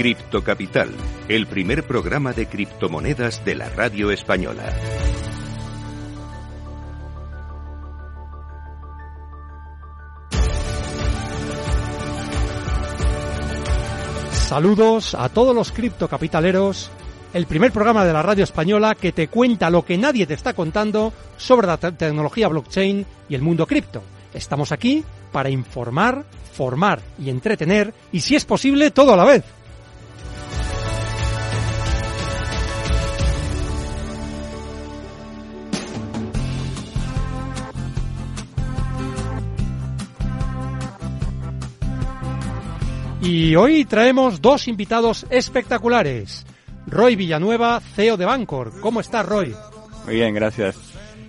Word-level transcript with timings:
Cripto 0.00 0.42
Capital, 0.42 0.88
el 1.28 1.46
primer 1.46 1.86
programa 1.86 2.32
de 2.32 2.46
criptomonedas 2.46 3.44
de 3.44 3.54
la 3.54 3.68
radio 3.68 4.10
española. 4.10 4.72
Saludos 14.32 15.14
a 15.14 15.28
todos 15.28 15.54
los 15.54 15.70
criptocapitaleros, 15.70 16.90
el 17.34 17.44
primer 17.44 17.70
programa 17.70 18.06
de 18.06 18.14
la 18.14 18.22
radio 18.22 18.44
española 18.44 18.94
que 18.94 19.12
te 19.12 19.28
cuenta 19.28 19.68
lo 19.68 19.84
que 19.84 19.98
nadie 19.98 20.26
te 20.26 20.32
está 20.32 20.54
contando 20.54 21.12
sobre 21.36 21.66
la 21.66 21.76
te- 21.76 21.92
tecnología 21.92 22.48
blockchain 22.48 23.04
y 23.28 23.34
el 23.34 23.42
mundo 23.42 23.66
cripto. 23.66 24.02
Estamos 24.32 24.72
aquí 24.72 25.04
para 25.30 25.50
informar, 25.50 26.24
formar 26.54 27.02
y 27.18 27.28
entretener, 27.28 27.92
y 28.12 28.20
si 28.20 28.34
es 28.34 28.46
posible, 28.46 28.92
todo 28.92 29.12
a 29.12 29.16
la 29.18 29.24
vez. 29.26 29.44
Y 43.30 43.54
hoy 43.54 43.84
traemos 43.84 44.42
dos 44.42 44.66
invitados 44.66 45.24
espectaculares. 45.30 46.44
Roy 46.88 47.14
Villanueva, 47.14 47.78
CEO 47.78 48.16
de 48.16 48.24
Bancor. 48.24 48.80
¿Cómo 48.80 48.98
estás, 48.98 49.24
Roy? 49.24 49.54
Muy 50.04 50.16
bien, 50.16 50.34
gracias. 50.34 50.76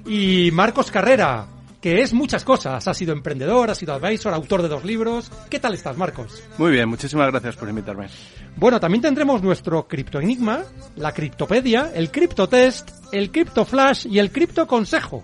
Y 0.08 0.50
Marcos 0.52 0.90
Carrera, 0.90 1.46
que 1.80 2.02
es 2.02 2.12
muchas 2.12 2.44
cosas. 2.44 2.88
Ha 2.88 2.94
sido 2.96 3.14
emprendedor, 3.14 3.70
ha 3.70 3.76
sido 3.76 3.94
advisor, 3.94 4.34
autor 4.34 4.64
de 4.64 4.70
dos 4.70 4.84
libros. 4.84 5.32
¿Qué 5.48 5.60
tal 5.60 5.76
estás, 5.76 5.96
Marcos? 5.96 6.44
Muy 6.58 6.72
bien, 6.72 6.90
muchísimas 6.90 7.30
gracias 7.30 7.56
por 7.56 7.70
invitarme. 7.70 8.08
Bueno, 8.56 8.80
también 8.80 9.04
tendremos 9.04 9.44
nuestro 9.44 9.88
criptoenigma, 9.88 10.64
la 10.96 11.12
criptopedia, 11.12 11.92
el 11.94 12.10
criptotest, 12.10 12.90
el 13.12 13.30
criptoflash 13.30 14.08
y 14.08 14.18
el 14.18 14.32
criptoconsejo. 14.32 15.24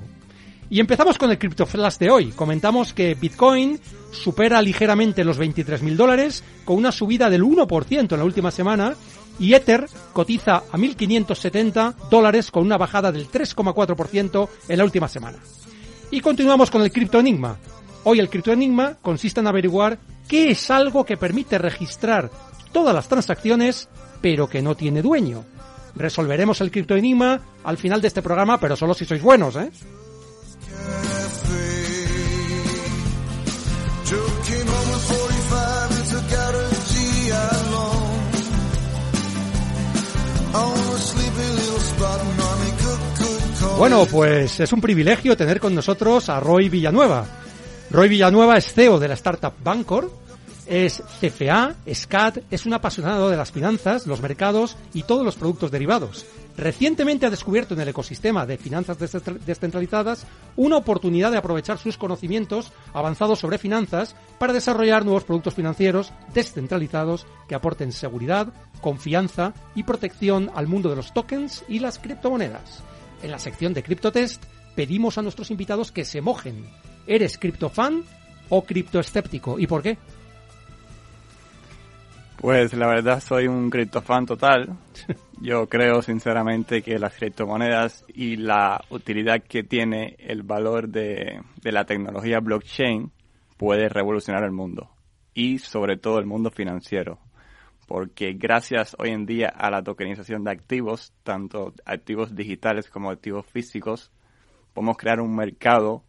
Y 0.70 0.80
empezamos 0.82 1.18
con 1.18 1.32
el 1.32 1.38
criptoflash 1.38 1.98
de 1.98 2.10
hoy. 2.10 2.32
Comentamos 2.32 2.94
que 2.94 3.16
Bitcoin 3.16 3.80
supera 4.12 4.62
ligeramente 4.62 5.24
los 5.24 5.40
23.000 5.40 5.96
dólares 5.96 6.44
con 6.66 6.76
una 6.76 6.92
subida 6.92 7.30
del 7.30 7.44
1% 7.44 8.12
en 8.12 8.18
la 8.18 8.26
última 8.26 8.52
semana 8.52 8.96
y 9.40 9.54
Ether 9.54 9.88
cotiza 10.14 10.58
a 10.58 10.78
1.570 10.78 12.10
dólares 12.10 12.52
con 12.52 12.64
una 12.64 12.78
bajada 12.78 13.12
del 13.12 13.30
3,4% 13.30 14.50
en 14.68 14.78
la 14.78 14.84
última 14.84 15.08
semana. 15.08 15.38
Y 16.12 16.20
continuamos 16.20 16.70
con 16.70 16.82
el 16.82 16.92
criptoenigma. 16.92 17.58
Hoy 18.04 18.20
el 18.20 18.30
criptoenigma 18.30 18.96
consiste 19.02 19.40
en 19.40 19.48
averiguar 19.48 20.00
qué 20.28 20.52
es 20.52 20.70
algo 20.70 21.06
que 21.06 21.18
permite 21.18 21.58
registrar 21.58 22.30
todas 22.74 22.94
las 22.94 23.08
transacciones, 23.08 23.88
pero 24.22 24.50
que 24.50 24.62
no 24.62 24.76
tiene 24.76 25.02
dueño. 25.02 25.46
Resolveremos 25.96 26.60
el 26.62 26.72
criptoenigma 26.72 27.42
al 27.64 27.78
final 27.78 28.02
de 28.02 28.08
este 28.08 28.22
programa, 28.22 28.60
pero 28.60 28.76
solo 28.76 28.94
si 28.94 29.06
sois 29.06 29.22
buenos, 29.22 29.56
¿eh? 29.56 29.72
Bueno, 43.78 44.08
pues 44.08 44.60
es 44.60 44.74
un 44.74 44.82
privilegio 44.82 45.38
tener 45.38 45.60
con 45.60 45.76
nosotros 45.76 46.30
a 46.30 46.40
Roy 46.40 46.68
Villanueva. 46.68 47.26
Roy 47.92 48.10
Villanueva 48.10 48.58
es 48.58 48.74
CEO 48.74 48.98
de 49.00 49.08
la 49.08 49.14
startup 49.14 49.54
Bancor, 49.64 50.12
es 50.68 51.02
CFA, 51.22 51.76
SCAT, 51.92 52.40
es 52.52 52.66
un 52.66 52.74
apasionado 52.74 53.30
de 53.30 53.38
las 53.38 53.52
finanzas, 53.52 54.06
los 54.08 54.22
mercados 54.22 54.76
y 54.94 55.04
todos 55.04 55.24
los 55.26 55.36
productos 55.36 55.72
derivados. 55.72 56.26
Recientemente 56.58 57.26
ha 57.26 57.30
descubierto 57.30 57.76
en 57.76 57.82
el 57.82 57.90
ecosistema 57.90 58.46
de 58.46 58.58
finanzas 58.58 58.98
descentra- 59.00 59.38
descentralizadas 59.46 60.26
una 60.56 60.78
oportunidad 60.78 61.32
de 61.32 61.38
aprovechar 61.38 61.78
sus 61.78 61.98
conocimientos 61.98 62.72
avanzados 62.94 63.40
sobre 63.40 63.60
finanzas 63.60 64.16
para 64.40 64.54
desarrollar 64.54 65.06
nuevos 65.06 65.24
productos 65.24 65.54
financieros 65.54 66.12
descentralizados 66.34 67.28
que 67.48 67.54
aporten 67.56 67.92
seguridad, 67.92 68.48
confianza 68.82 69.54
y 69.76 69.84
protección 69.84 70.50
al 70.56 70.68
mundo 70.68 70.90
de 70.90 70.96
los 70.96 71.14
tokens 71.14 71.64
y 71.68 71.80
las 71.80 72.00
criptomonedas. 72.00 72.82
En 73.22 73.32
la 73.32 73.40
sección 73.40 73.74
de 73.74 73.84
CryptoTest 73.84 74.44
pedimos 74.76 75.18
a 75.18 75.22
nuestros 75.22 75.52
invitados 75.52 75.92
que 75.92 76.06
se 76.06 76.22
mojen. 76.22 76.68
¿Eres 77.06 77.38
criptofan 77.38 78.04
o 78.50 78.64
criptoescéptico? 78.64 79.60
¿Y 79.60 79.68
por 79.68 79.84
qué? 79.84 79.98
Pues 82.38 82.74
la 82.74 82.88
verdad 82.88 83.20
soy 83.20 83.48
un 83.48 83.72
criptofan 83.72 84.28
total. 84.28 84.78
Yo 85.42 85.68
creo 85.68 86.04
sinceramente 86.04 86.84
que 86.84 87.00
las 87.00 87.16
criptomonedas 87.16 88.06
y 88.14 88.36
la 88.36 88.80
utilidad 88.90 89.42
que 89.42 89.64
tiene 89.64 90.16
el 90.20 90.44
valor 90.44 90.88
de, 90.88 91.42
de 91.62 91.72
la 91.72 91.86
tecnología 91.86 92.40
blockchain 92.40 93.12
puede 93.58 93.90
revolucionar 93.90 94.44
el 94.44 94.52
mundo 94.52 94.92
y 95.34 95.58
sobre 95.58 95.98
todo 95.98 96.20
el 96.20 96.28
mundo 96.28 96.52
financiero. 96.52 97.20
Porque 97.88 98.34
gracias 98.34 98.96
hoy 99.00 99.10
en 99.10 99.26
día 99.26 99.50
a 99.50 99.72
la 99.72 99.82
tokenización 99.82 100.44
de 100.44 100.52
activos, 100.52 101.14
tanto 101.24 101.74
activos 101.86 102.36
digitales 102.36 102.88
como 102.90 103.10
activos 103.10 103.48
físicos, 103.48 104.12
podemos 104.74 104.98
crear 104.98 105.22
un 105.22 105.36
mercado 105.36 106.04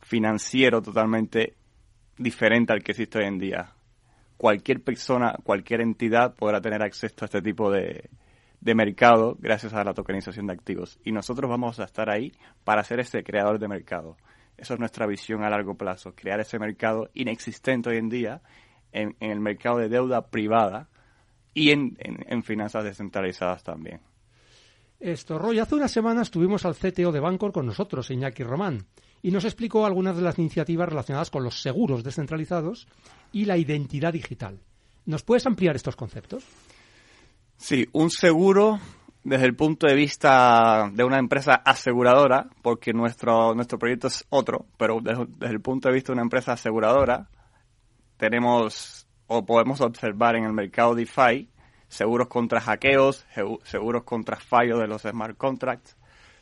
financiero 0.00 0.80
totalmente 0.80 1.54
diferente 2.16 2.72
al 2.72 2.82
que 2.82 2.92
existe 2.92 3.18
hoy 3.18 3.26
en 3.26 3.38
día. 3.38 3.73
Cualquier 4.36 4.82
persona, 4.82 5.36
cualquier 5.44 5.80
entidad 5.80 6.34
podrá 6.34 6.60
tener 6.60 6.82
acceso 6.82 7.14
a 7.22 7.24
este 7.26 7.40
tipo 7.42 7.70
de, 7.70 8.10
de 8.60 8.74
mercado 8.74 9.36
gracias 9.38 9.72
a 9.74 9.84
la 9.84 9.94
tokenización 9.94 10.46
de 10.48 10.52
activos. 10.54 10.98
Y 11.04 11.12
nosotros 11.12 11.48
vamos 11.48 11.78
a 11.80 11.84
estar 11.84 12.10
ahí 12.10 12.32
para 12.64 12.82
ser 12.84 13.00
ese 13.00 13.22
creador 13.22 13.58
de 13.58 13.68
mercado. 13.68 14.16
Esa 14.56 14.74
es 14.74 14.80
nuestra 14.80 15.06
visión 15.06 15.42
a 15.44 15.50
largo 15.50 15.74
plazo, 15.76 16.14
crear 16.14 16.40
ese 16.40 16.58
mercado 16.58 17.10
inexistente 17.14 17.90
hoy 17.90 17.96
en 17.98 18.08
día 18.08 18.42
en, 18.92 19.16
en 19.20 19.30
el 19.30 19.40
mercado 19.40 19.78
de 19.78 19.88
deuda 19.88 20.28
privada 20.28 20.88
y 21.52 21.70
en, 21.70 21.96
en- 21.98 22.24
en 22.28 22.42
finanzas 22.42 22.84
descentralizadas 22.84 23.62
también. 23.64 24.00
Esto, 25.00 25.38
Roy, 25.38 25.58
hace 25.58 25.74
unas 25.74 25.90
semanas 25.90 26.30
tuvimos 26.30 26.64
al 26.64 26.76
CTO 26.76 27.12
de 27.12 27.20
Bancor 27.20 27.52
con 27.52 27.66
nosotros, 27.66 28.10
Iñaki 28.10 28.42
Román, 28.42 28.86
y 29.24 29.30
nos 29.30 29.46
explicó 29.46 29.86
algunas 29.86 30.16
de 30.16 30.22
las 30.22 30.38
iniciativas 30.38 30.86
relacionadas 30.86 31.30
con 31.30 31.42
los 31.42 31.62
seguros 31.62 32.04
descentralizados 32.04 32.86
y 33.32 33.46
la 33.46 33.56
identidad 33.56 34.12
digital. 34.12 34.60
¿Nos 35.06 35.22
puedes 35.22 35.46
ampliar 35.46 35.74
estos 35.76 35.96
conceptos? 35.96 36.44
Sí, 37.56 37.88
un 37.92 38.10
seguro 38.10 38.78
desde 39.22 39.46
el 39.46 39.56
punto 39.56 39.86
de 39.86 39.94
vista 39.94 40.90
de 40.92 41.04
una 41.04 41.18
empresa 41.18 41.54
aseguradora, 41.54 42.50
porque 42.60 42.92
nuestro, 42.92 43.54
nuestro 43.54 43.78
proyecto 43.78 44.08
es 44.08 44.26
otro, 44.28 44.66
pero 44.76 44.98
desde, 45.02 45.24
desde 45.38 45.54
el 45.54 45.62
punto 45.62 45.88
de 45.88 45.94
vista 45.94 46.08
de 46.08 46.16
una 46.16 46.22
empresa 46.22 46.52
aseguradora, 46.52 47.30
tenemos 48.18 49.06
o 49.26 49.46
podemos 49.46 49.80
observar 49.80 50.36
en 50.36 50.44
el 50.44 50.52
mercado 50.52 50.94
DeFi 50.94 51.48
seguros 51.88 52.28
contra 52.28 52.60
hackeos, 52.60 53.24
seguros 53.62 54.04
contra 54.04 54.36
fallos 54.36 54.80
de 54.80 54.86
los 54.86 55.00
smart 55.00 55.38
contracts, 55.38 55.96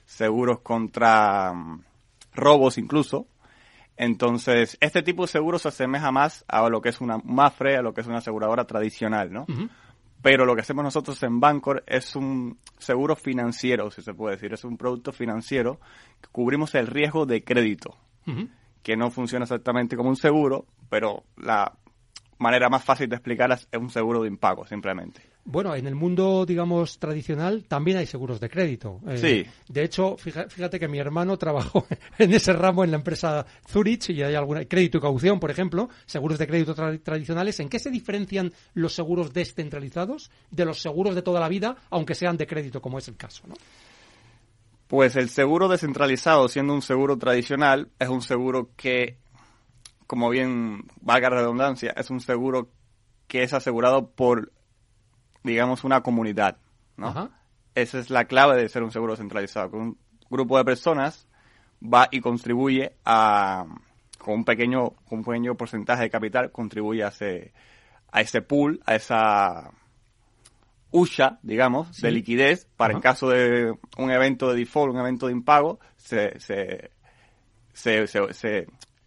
seguros 0.04 0.62
contra 0.62 1.52
mm, 1.52 1.91
robos 2.34 2.78
incluso. 2.78 3.26
Entonces, 3.96 4.78
este 4.80 5.02
tipo 5.02 5.22
de 5.22 5.28
seguro 5.28 5.58
se 5.58 5.68
asemeja 5.68 6.10
más 6.10 6.44
a 6.48 6.68
lo 6.68 6.80
que 6.80 6.88
es 6.88 7.00
una 7.00 7.18
MAFRE, 7.18 7.76
a 7.76 7.82
lo 7.82 7.92
que 7.92 8.00
es 8.00 8.06
una 8.06 8.18
aseguradora 8.18 8.66
tradicional, 8.66 9.32
¿no? 9.32 9.46
Pero 10.22 10.44
lo 10.46 10.54
que 10.54 10.60
hacemos 10.60 10.84
nosotros 10.84 11.20
en 11.24 11.40
Bancor 11.40 11.82
es 11.86 12.14
un 12.14 12.58
seguro 12.78 13.16
financiero, 13.16 13.90
si 13.90 14.02
se 14.02 14.14
puede 14.14 14.36
decir. 14.36 14.52
Es 14.52 14.64
un 14.64 14.76
producto 14.76 15.12
financiero 15.12 15.80
que 16.20 16.28
cubrimos 16.30 16.74
el 16.74 16.86
riesgo 16.86 17.26
de 17.26 17.42
crédito, 17.42 17.96
que 18.82 18.96
no 18.96 19.10
funciona 19.10 19.44
exactamente 19.44 19.96
como 19.96 20.08
un 20.08 20.16
seguro, 20.16 20.64
pero 20.88 21.24
la 21.36 21.72
manera 22.38 22.68
más 22.68 22.84
fácil 22.84 23.08
de 23.08 23.16
explicarla 23.16 23.56
es 23.56 23.68
un 23.78 23.90
seguro 23.90 24.22
de 24.22 24.28
impago, 24.28 24.64
simplemente. 24.66 25.31
Bueno, 25.44 25.74
en 25.74 25.88
el 25.88 25.96
mundo, 25.96 26.46
digamos, 26.46 27.00
tradicional 27.00 27.64
también 27.64 27.96
hay 27.96 28.06
seguros 28.06 28.38
de 28.38 28.48
crédito. 28.48 29.00
Eh, 29.08 29.16
Sí. 29.18 29.50
De 29.72 29.82
hecho, 29.82 30.16
fíjate 30.16 30.78
que 30.78 30.86
mi 30.86 30.98
hermano 30.98 31.36
trabajó 31.36 31.84
en 32.18 32.32
ese 32.32 32.52
ramo 32.52 32.84
en 32.84 32.92
la 32.92 32.98
empresa 32.98 33.44
Zurich 33.68 34.10
y 34.10 34.22
hay 34.22 34.36
alguna 34.36 34.64
crédito 34.66 34.98
y 34.98 35.00
caución, 35.00 35.40
por 35.40 35.50
ejemplo, 35.50 35.88
seguros 36.06 36.38
de 36.38 36.46
crédito 36.46 36.76
tra- 36.76 37.02
tradicionales. 37.02 37.58
¿En 37.58 37.68
qué 37.68 37.80
se 37.80 37.90
diferencian 37.90 38.52
los 38.74 38.92
seguros 38.94 39.32
descentralizados 39.32 40.30
de 40.52 40.64
los 40.64 40.80
seguros 40.80 41.16
de 41.16 41.22
toda 41.22 41.40
la 41.40 41.48
vida, 41.48 41.76
aunque 41.90 42.14
sean 42.14 42.36
de 42.36 42.46
crédito, 42.46 42.80
como 42.80 42.98
es 42.98 43.08
el 43.08 43.16
caso? 43.16 43.42
¿no? 43.48 43.54
Pues 44.86 45.16
el 45.16 45.28
seguro 45.28 45.68
descentralizado, 45.68 46.48
siendo 46.48 46.72
un 46.74 46.82
seguro 46.82 47.16
tradicional, 47.18 47.88
es 47.98 48.08
un 48.08 48.22
seguro 48.22 48.70
que, 48.76 49.16
como 50.06 50.28
bien 50.30 50.84
valga 51.00 51.30
la 51.30 51.36
redundancia, 51.40 51.92
es 51.96 52.10
un 52.10 52.20
seguro 52.20 52.68
que 53.26 53.42
es 53.42 53.54
asegurado 53.54 54.10
por, 54.10 54.52
digamos, 55.44 55.84
una 55.84 56.02
comunidad, 56.02 56.56
¿no? 56.96 57.08
Ajá. 57.08 57.30
Esa 57.74 57.98
es 57.98 58.10
la 58.10 58.26
clave 58.26 58.60
de 58.60 58.68
ser 58.68 58.82
un 58.82 58.90
seguro 58.92 59.16
centralizado. 59.16 59.70
Que 59.70 59.76
un 59.76 59.98
grupo 60.30 60.58
de 60.58 60.64
personas 60.64 61.26
va 61.82 62.08
y 62.10 62.20
contribuye 62.20 62.92
a, 63.04 63.64
con 64.18 64.34
un 64.34 64.44
pequeño, 64.44 64.90
con 65.08 65.18
un 65.20 65.24
pequeño 65.24 65.54
porcentaje 65.56 66.02
de 66.04 66.10
capital, 66.10 66.52
contribuye 66.52 67.02
a 67.02 67.08
ese, 67.08 67.52
a 68.10 68.20
ese 68.20 68.42
pool, 68.42 68.80
a 68.86 68.94
esa, 68.94 69.70
hucha, 70.90 71.38
digamos, 71.42 71.88
Sí. 71.96 72.02
de 72.02 72.12
liquidez 72.12 72.66
para 72.76 72.92
en 72.92 73.00
caso 73.00 73.30
de 73.30 73.74
un 73.96 74.10
evento 74.10 74.50
de 74.52 74.58
default, 74.58 74.92
un 74.94 75.00
evento 75.00 75.26
de 75.26 75.32
impago, 75.32 75.80
se, 75.96 76.38
se, 76.40 76.90
se, 77.72 78.06
se- 78.06 78.34
se 78.34 78.66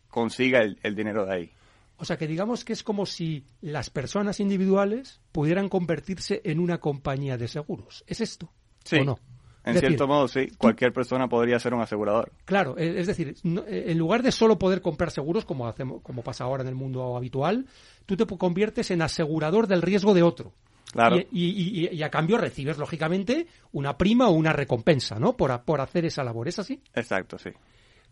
consiga 0.10 0.60
el, 0.62 0.80
el 0.82 0.96
dinero 0.96 1.26
de 1.26 1.34
ahí. 1.36 1.52
O 1.98 2.06
sea, 2.06 2.18
que 2.18 2.28
digamos 2.28 2.66
que 2.66 2.74
es 2.74 2.84
como 2.84 3.06
si 3.06 3.46
las 3.62 3.90
personas 3.90 4.40
individuales 4.40 5.22
pudieran 5.32 5.70
convertirse 5.70 6.42
en 6.44 6.60
una 6.60 6.80
compañía 6.80 7.38
de 7.38 7.48
seguros. 7.48 8.04
¿Es 8.08 8.20
esto? 8.22 8.52
Sí. 8.84 8.98
¿O 8.98 9.06
no? 9.06 9.20
En 9.64 9.74
decir, 9.74 9.90
cierto 9.90 10.08
modo, 10.08 10.28
sí, 10.28 10.48
cualquier 10.60 10.94
persona 10.94 11.28
podría 11.28 11.58
ser 11.58 11.74
un 11.74 11.82
asegurador. 11.82 12.32
Claro, 12.46 12.78
eh, 12.78 13.00
es 13.00 13.08
decir, 13.08 13.36
eh, 13.44 13.86
en 13.88 13.98
lugar 13.98 14.22
de 14.22 14.32
solo 14.32 14.60
poder 14.60 14.80
comprar 14.82 15.10
seguros, 15.10 15.44
como 15.44 15.68
hacemos, 15.68 16.02
como 16.04 16.22
pasa 16.22 16.44
ahora 16.44 16.62
en 16.62 16.70
el 16.70 16.76
mundo 16.76 17.18
habitual, 17.18 17.66
tú 18.06 18.16
te 18.16 18.28
conviertes 18.28 18.92
en 18.92 19.02
asegurador 19.02 19.66
del 19.66 19.82
riesgo 19.82 20.14
de 20.14 20.22
otro. 20.22 20.54
Claro. 20.92 21.18
Y, 21.18 21.26
y- 21.32 21.88
y- 21.88 21.96
y 21.96 22.04
a 22.04 22.12
cambio 22.12 22.38
recibes, 22.38 22.78
lógicamente, 22.78 23.48
una 23.72 23.98
prima 23.98 24.28
o 24.30 24.34
una 24.34 24.54
recompensa, 24.54 25.18
¿no? 25.20 25.36
Por 25.36 25.82
hacer 25.82 26.06
esa 26.06 26.24
labor. 26.24 26.48
¿Es 26.48 26.60
así? 26.60 26.80
Exacto, 26.94 27.40
sí. 27.40 27.50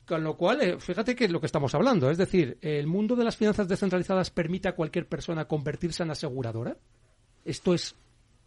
Con 0.06 0.24
lo 0.24 0.36
cual, 0.36 0.62
eh, 0.62 0.80
fíjate 0.80 1.16
que 1.16 1.26
es 1.26 1.32
lo 1.32 1.40
que 1.40 1.46
estamos 1.46 1.74
hablando. 1.76 2.10
Es 2.12 2.18
decir, 2.18 2.58
¿el 2.62 2.88
mundo 2.88 3.16
de 3.16 3.24
las 3.24 3.38
finanzas 3.38 3.68
descentralizadas 3.68 4.32
permite 4.32 4.68
a 4.68 4.76
cualquier 4.76 5.08
persona 5.08 5.46
convertirse 5.46 6.04
en 6.04 6.12
aseguradora? 6.12 6.76
¿Esto 7.46 7.74
es 7.74 7.96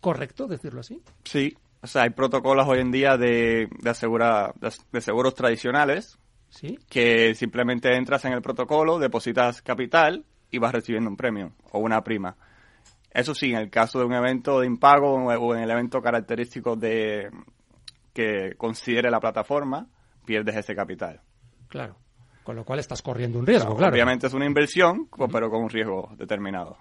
correcto 0.00 0.46
decirlo 0.46 0.80
así? 0.80 1.00
Sí, 1.24 1.56
o 1.80 1.86
sea, 1.86 2.02
hay 2.02 2.10
protocolos 2.10 2.66
hoy 2.68 2.80
en 2.80 2.90
día 2.90 3.16
de, 3.16 3.68
de, 3.80 3.90
asegura- 3.90 4.52
de, 4.60 4.70
de 4.92 5.00
seguros 5.00 5.34
tradicionales 5.34 6.18
¿Sí? 6.50 6.78
que 6.88 7.34
simplemente 7.34 7.94
entras 7.96 8.24
en 8.26 8.32
el 8.32 8.42
protocolo, 8.42 8.98
depositas 8.98 9.62
capital 9.62 10.24
y 10.50 10.58
vas 10.58 10.72
recibiendo 10.72 11.08
un 11.10 11.16
premio 11.16 11.52
o 11.72 11.78
una 11.78 12.02
prima. 12.04 12.36
Eso 13.10 13.34
sí, 13.34 13.50
en 13.50 13.56
el 13.56 13.70
caso 13.70 13.98
de 13.98 14.04
un 14.04 14.12
evento 14.12 14.60
de 14.60 14.66
impago 14.66 15.14
o 15.14 15.32
o 15.32 15.54
en 15.54 15.62
el 15.62 15.70
evento 15.70 16.02
característico 16.02 16.76
de 16.76 17.30
que 18.12 18.54
considere 18.56 19.10
la 19.10 19.20
plataforma, 19.20 19.86
pierdes 20.26 20.56
ese 20.56 20.74
capital. 20.74 21.20
Claro. 21.68 21.96
Con 22.44 22.54
lo 22.56 22.64
cual 22.64 22.78
estás 22.78 23.02
corriendo 23.02 23.38
un 23.40 23.46
riesgo, 23.46 23.76
claro. 23.76 23.92
Obviamente 23.92 24.28
es 24.28 24.32
una 24.34 24.46
inversión, 24.46 25.08
pero 25.32 25.50
con 25.50 25.62
un 25.64 25.68
riesgo 25.70 26.10
determinado. 26.16 26.76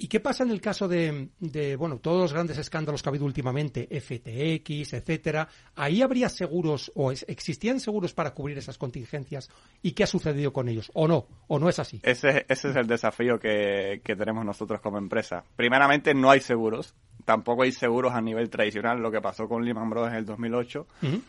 ¿Y 0.00 0.06
qué 0.06 0.20
pasa 0.20 0.44
en 0.44 0.50
el 0.50 0.60
caso 0.60 0.86
de, 0.86 1.30
de, 1.40 1.74
bueno, 1.74 1.98
todos 1.98 2.20
los 2.20 2.32
grandes 2.32 2.56
escándalos 2.58 3.02
que 3.02 3.08
ha 3.08 3.10
habido 3.10 3.24
últimamente, 3.24 3.88
FTX, 4.00 4.92
etcétera? 4.94 5.48
¿Ahí 5.74 6.02
habría 6.02 6.28
seguros 6.28 6.92
o 6.94 7.10
es- 7.10 7.24
existían 7.28 7.80
seguros 7.80 8.12
para 8.14 8.32
cubrir 8.32 8.58
esas 8.58 8.78
contingencias? 8.78 9.50
¿Y 9.82 9.92
qué 9.92 10.04
ha 10.04 10.06
sucedido 10.06 10.52
con 10.52 10.68
ellos? 10.68 10.90
¿O 10.94 11.08
no? 11.08 11.26
¿O 11.48 11.58
no 11.58 11.68
es 11.68 11.80
así? 11.80 12.00
Ese, 12.04 12.46
ese 12.48 12.70
es 12.70 12.76
el 12.76 12.86
desafío 12.86 13.40
que, 13.40 14.00
que 14.04 14.14
tenemos 14.14 14.44
nosotros 14.44 14.80
como 14.80 14.98
empresa. 14.98 15.42
Primeramente, 15.56 16.14
no 16.14 16.30
hay 16.30 16.40
seguros. 16.40 16.94
Tampoco 17.24 17.64
hay 17.64 17.72
seguros 17.72 18.14
a 18.14 18.20
nivel 18.20 18.50
tradicional, 18.50 19.00
lo 19.00 19.10
que 19.10 19.20
pasó 19.20 19.48
con 19.48 19.64
Lehman 19.64 19.90
Brothers 19.90 20.12
en 20.12 20.18
el 20.18 20.26
2008. 20.26 20.86
Ujú. 21.02 21.22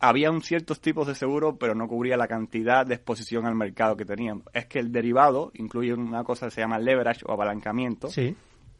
Había 0.00 0.30
un 0.30 0.40
ciertos 0.42 0.80
tipos 0.80 1.06
de 1.06 1.14
seguro, 1.14 1.56
pero 1.56 1.74
no 1.74 1.86
cubría 1.86 2.16
la 2.16 2.26
cantidad 2.26 2.86
de 2.86 2.94
exposición 2.94 3.46
al 3.46 3.54
mercado 3.54 3.96
que 3.96 4.04
tenían. 4.06 4.42
Es 4.54 4.66
que 4.66 4.78
el 4.78 4.90
derivado 4.92 5.50
incluye 5.54 5.92
una 5.92 6.24
cosa 6.24 6.46
que 6.46 6.52
se 6.52 6.62
llama 6.62 6.78
leverage 6.78 7.20
o 7.26 7.32
apalancamiento, 7.32 8.08
Sí. 8.08 8.34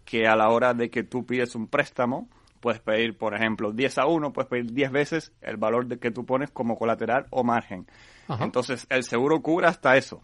que 0.05 0.27
a 0.27 0.35
la 0.35 0.49
hora 0.49 0.73
de 0.73 0.89
que 0.91 1.03
tú 1.03 1.27
pides 1.27 1.55
un 1.55 1.67
préstamo, 1.67 2.29
puedes 2.61 2.81
pedir, 2.81 3.17
por 3.19 3.35
ejemplo, 3.35 3.71
10 3.73 3.99
a 3.99 4.07
1, 4.07 4.33
puedes 4.33 4.49
pedir 4.49 4.73
10 4.73 4.91
veces 4.91 5.33
el 5.43 5.57
valor 5.59 5.87
de 5.87 5.99
que 5.99 6.11
tú 6.11 6.25
pones 6.25 6.51
como 6.51 6.77
colateral 6.77 7.27
o 7.31 7.45
margen. 7.45 7.87
Ajá. 8.27 8.43
Entonces, 8.45 8.87
el 8.91 9.03
seguro 9.05 9.41
cubre 9.43 9.67
hasta 9.67 9.97
eso. 9.97 10.23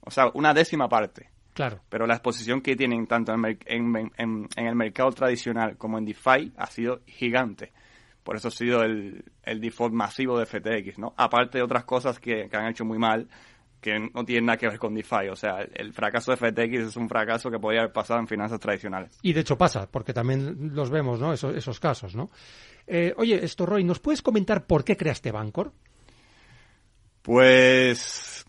O 0.00 0.10
sea, 0.10 0.30
una 0.34 0.54
décima 0.54 0.88
parte. 0.88 1.28
Claro. 1.54 1.80
Pero 1.90 2.06
la 2.06 2.14
exposición 2.14 2.62
que 2.62 2.74
tienen 2.76 3.06
tanto 3.06 3.32
en, 3.34 3.40
mer- 3.40 3.58
en- 3.66 3.94
en- 4.16 4.48
en 4.56 4.66
el 4.66 4.74
mercado 4.74 5.10
tradicional 5.12 5.76
como 5.76 5.98
en 5.98 6.06
DeFi 6.06 6.52
ha 6.56 6.66
sido 6.66 7.00
gigante. 7.06 7.72
Por 8.22 8.36
eso 8.36 8.48
ha 8.48 8.52
sido 8.52 8.82
el, 8.82 9.24
el 9.42 9.60
default 9.60 9.92
masivo 9.92 10.38
de 10.38 10.46
FTX, 10.46 10.98
¿no? 10.98 11.14
Aparte 11.16 11.58
de 11.58 11.64
otras 11.64 11.84
cosas 11.84 12.18
que, 12.18 12.48
que 12.48 12.56
han 12.56 12.68
hecho 12.68 12.84
muy 12.84 12.98
mal, 12.98 13.28
que 13.80 13.98
no 13.98 14.24
tienen 14.24 14.46
nada 14.46 14.56
que 14.56 14.68
ver 14.68 14.78
con 14.78 14.94
DeFi. 14.94 15.28
O 15.30 15.36
sea, 15.36 15.60
el, 15.60 15.70
el 15.74 15.92
fracaso 15.92 16.30
de 16.30 16.36
FTX 16.36 16.88
es 16.88 16.96
un 16.96 17.08
fracaso 17.08 17.50
que 17.50 17.58
podría 17.58 17.80
haber 17.80 17.92
pasado 17.92 18.20
en 18.20 18.28
finanzas 18.28 18.60
tradicionales. 18.60 19.18
Y 19.22 19.32
de 19.32 19.40
hecho 19.40 19.58
pasa, 19.58 19.90
porque 19.90 20.14
también 20.14 20.70
los 20.72 20.88
vemos, 20.90 21.20
¿no? 21.20 21.32
Esos, 21.32 21.56
esos 21.56 21.80
casos, 21.80 22.14
¿no? 22.14 22.30
Eh, 22.86 23.12
oye, 23.16 23.44
esto, 23.44 23.66
Roy, 23.66 23.84
¿nos 23.84 23.98
puedes 23.98 24.22
comentar 24.22 24.66
por 24.66 24.84
qué 24.84 24.96
creaste 24.96 25.32
Bancor? 25.32 25.72
Pues 27.22 28.44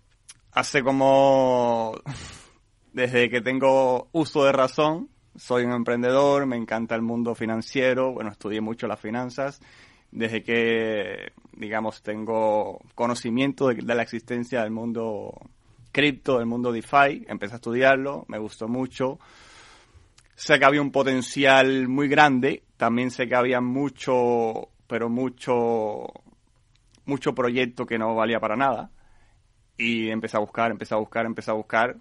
hace 0.52 0.84
como 0.84 1.96
desde 2.94 3.30
que 3.30 3.42
tengo 3.42 4.10
uso 4.12 4.46
de 4.46 4.52
razón, 4.52 5.10
soy 5.36 5.66
un 5.66 5.74
emprendedor, 5.74 6.46
me 6.46 6.58
encanta 6.58 6.96
el 6.96 7.02
mundo 7.02 7.36
financiero, 7.36 8.14
bueno, 8.14 8.32
estudié 8.32 8.62
mucho 8.62 8.88
las 8.88 9.00
finanzas, 9.00 9.62
desde 10.12 10.44
que, 10.44 11.32
digamos, 11.54 12.02
tengo 12.04 12.80
conocimiento 12.96 13.68
de, 13.68 13.76
de 13.76 13.96
la 13.96 14.04
existencia 14.04 14.62
del 14.62 14.72
mundo 14.72 15.34
cripto, 15.92 16.38
del 16.38 16.46
mundo 16.46 16.72
DeFi, 16.72 17.26
empecé 17.28 17.54
a 17.54 17.58
estudiarlo, 17.58 18.26
me 18.28 18.38
gustó 18.38 18.68
mucho, 18.68 19.20
sé 20.36 20.60
que 20.60 20.66
había 20.66 20.82
un 20.82 20.92
potencial 20.92 21.88
muy 21.88 22.08
grande, 22.08 22.64
también 22.78 23.12
sé 23.12 23.28
que 23.28 23.36
había 23.36 23.62
mucho, 23.62 24.70
pero 24.88 25.10
mucho, 25.10 26.08
mucho 27.06 27.34
proyecto 27.34 27.86
que 27.86 27.98
no 27.98 28.16
valía 28.16 28.40
para 28.40 28.56
nada. 28.56 28.92
Y 29.78 30.10
empecé 30.10 30.38
a 30.38 30.42
buscar, 30.42 30.72
empecé 30.72 30.94
a 30.94 30.98
buscar, 30.98 31.26
empecé 31.26 31.52
a 31.52 31.56
buscar. 31.56 31.98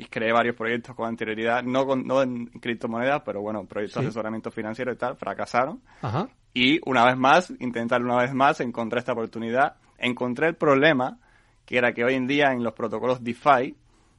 Y 0.00 0.06
creé 0.06 0.32
varios 0.32 0.56
proyectos 0.56 0.94
con 0.96 1.06
anterioridad, 1.08 1.62
no, 1.62 1.84
con, 1.86 2.06
no 2.06 2.22
en 2.22 2.46
criptomonedas, 2.46 3.22
pero 3.24 3.42
bueno, 3.42 3.66
proyectos 3.66 3.96
Sí. 4.00 4.00
de 4.00 4.06
asesoramiento 4.08 4.50
financiero 4.50 4.92
y 4.92 4.96
tal, 4.96 5.16
fracasaron. 5.16 5.82
Ajá. 6.00 6.28
Y 6.54 6.80
una 6.88 7.04
vez 7.04 7.16
más, 7.18 7.52
intentar 7.60 8.02
una 8.02 8.16
vez 8.16 8.32
más, 8.32 8.60
encontré 8.60 8.98
esta 9.00 9.12
oportunidad. 9.12 9.76
Encontré 9.98 10.48
el 10.48 10.56
problema, 10.56 11.18
que 11.66 11.76
era 11.78 11.92
que 11.92 12.02
hoy 12.04 12.14
en 12.14 12.26
día 12.26 12.52
en 12.52 12.64
los 12.64 12.72
protocolos 12.72 13.22
DeFi, 13.22 13.76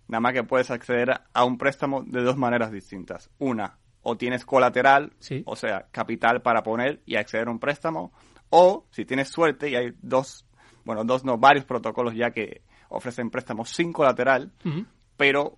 nada 0.07 0.21
más 0.21 0.33
que 0.33 0.43
puedes 0.43 0.69
acceder 0.71 1.09
a 1.33 1.43
un 1.45 1.57
préstamo 1.57 2.03
de 2.03 2.21
dos 2.21 2.37
maneras 2.37 2.71
distintas. 2.71 3.29
Una, 3.39 3.77
o 4.03 4.15
tienes 4.17 4.45
colateral, 4.45 5.13
Sí. 5.19 5.41
o 5.45 5.55
sea, 5.55 5.87
capital 5.91 6.41
para 6.41 6.63
poner 6.63 7.01
y 7.05 7.15
acceder 7.15 7.47
a 7.47 7.51
un 7.51 7.59
préstamo, 7.59 8.11
o 8.49 8.85
si 8.91 9.05
tienes 9.05 9.29
suerte, 9.29 9.69
y 9.69 9.75
hay 9.75 9.93
dos, 10.01 10.45
bueno, 10.85 11.03
dos 11.03 11.23
no, 11.25 11.37
varios 11.37 11.65
protocolos 11.65 12.13
ya 12.13 12.31
que 12.31 12.61
ofrecen 12.89 13.29
préstamos 13.29 13.69
sin 13.69 13.91
colateral, 13.93 14.51
pero 15.17 15.57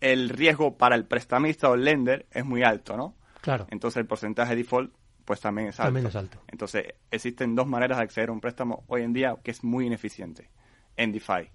el 0.00 0.28
riesgo 0.28 0.76
para 0.76 0.94
el 0.96 1.04
prestamista 1.04 1.68
o 1.70 1.74
el 1.74 1.84
lender 1.84 2.26
es 2.30 2.44
muy 2.44 2.62
alto, 2.62 2.96
¿no? 2.96 3.14
Claro. 3.40 3.66
Entonces 3.70 3.98
el 3.98 4.06
porcentaje 4.06 4.54
default 4.56 4.92
pues 5.24 5.40
también 5.40 5.68
es 5.68 5.78
alto. 5.78 5.88
También 5.88 6.06
es 6.06 6.16
alto. 6.16 6.38
Entonces 6.48 6.94
existen 7.10 7.54
dos 7.54 7.66
maneras 7.66 7.98
de 7.98 8.04
acceder 8.04 8.30
a 8.30 8.32
un 8.32 8.40
préstamo 8.40 8.84
hoy 8.86 9.02
en 9.02 9.12
día 9.12 9.36
que 9.42 9.50
es 9.50 9.62
muy 9.62 9.86
ineficiente 9.86 10.48
en 10.96 11.12
DeFi. 11.12 11.50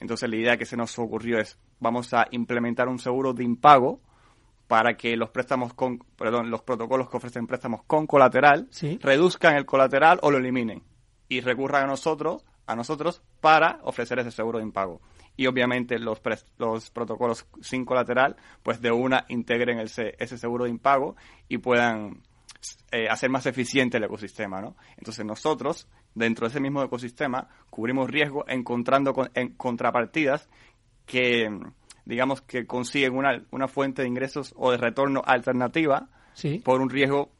Entonces 0.00 0.28
la 0.28 0.36
idea 0.36 0.56
que 0.56 0.66
se 0.66 0.76
nos 0.76 0.98
ocurrió 0.98 1.38
es 1.38 1.58
vamos 1.78 2.12
a 2.14 2.26
implementar 2.30 2.88
un 2.88 2.98
seguro 2.98 3.32
de 3.32 3.44
impago 3.44 4.00
para 4.66 4.96
que 4.96 5.16
los 5.16 5.30
préstamos 5.30 5.74
con, 5.74 5.98
perdón, 6.16 6.50
los 6.50 6.62
protocolos 6.62 7.08
que 7.08 7.16
ofrecen 7.16 7.46
préstamos 7.46 7.82
con 7.86 8.06
colateral 8.06 8.66
Sí. 8.70 8.98
reduzcan 9.00 9.54
el 9.56 9.64
colateral 9.64 10.18
o 10.22 10.30
lo 10.30 10.38
eliminen 10.38 10.82
y 11.28 11.40
recurran 11.40 11.84
a 11.84 11.86
nosotros, 11.86 12.44
a 12.66 12.74
nosotros 12.74 13.22
para 13.40 13.78
ofrecer 13.84 14.18
ese 14.18 14.32
seguro 14.32 14.58
de 14.58 14.64
impago. 14.64 15.00
Y 15.36 15.46
obviamente 15.46 15.98
los, 15.98 16.22
pres- 16.22 16.46
los 16.58 16.90
protocolos 16.90 17.46
sin 17.60 17.84
colateral, 17.84 18.36
pues 18.62 18.80
de 18.80 18.90
una 18.90 19.24
integren 19.28 19.78
el 19.78 19.88
se- 19.88 20.14
ese 20.18 20.38
seguro 20.38 20.64
de 20.64 20.70
impago 20.70 21.16
y 21.48 21.58
puedan 21.58 22.22
eh, 22.90 23.08
hacer 23.08 23.28
más 23.30 23.46
eficiente 23.46 23.98
el 23.98 24.04
ecosistema, 24.04 24.60
¿no? 24.60 24.76
Entonces 24.96 25.24
nosotros, 25.26 25.88
dentro 26.14 26.46
de 26.46 26.50
ese 26.50 26.60
mismo 26.60 26.82
ecosistema, 26.82 27.48
cubrimos 27.70 28.08
riesgo 28.10 28.44
encontrando 28.48 29.12
con- 29.12 29.30
en 29.34 29.54
contrapartidas 29.56 30.48
que, 31.04 31.48
digamos, 32.06 32.40
que 32.40 32.66
consiguen 32.66 33.14
una, 33.14 33.44
una 33.50 33.68
fuente 33.68 34.02
de 34.02 34.08
ingresos 34.08 34.54
o 34.56 34.70
de 34.70 34.78
retorno 34.78 35.22
alternativa 35.24 36.08
Sí. 36.32 36.60
por 36.64 36.80
un 36.80 36.90
riesgo 36.90 37.30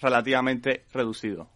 relativamente 0.00 0.84
reducido. 0.92 1.48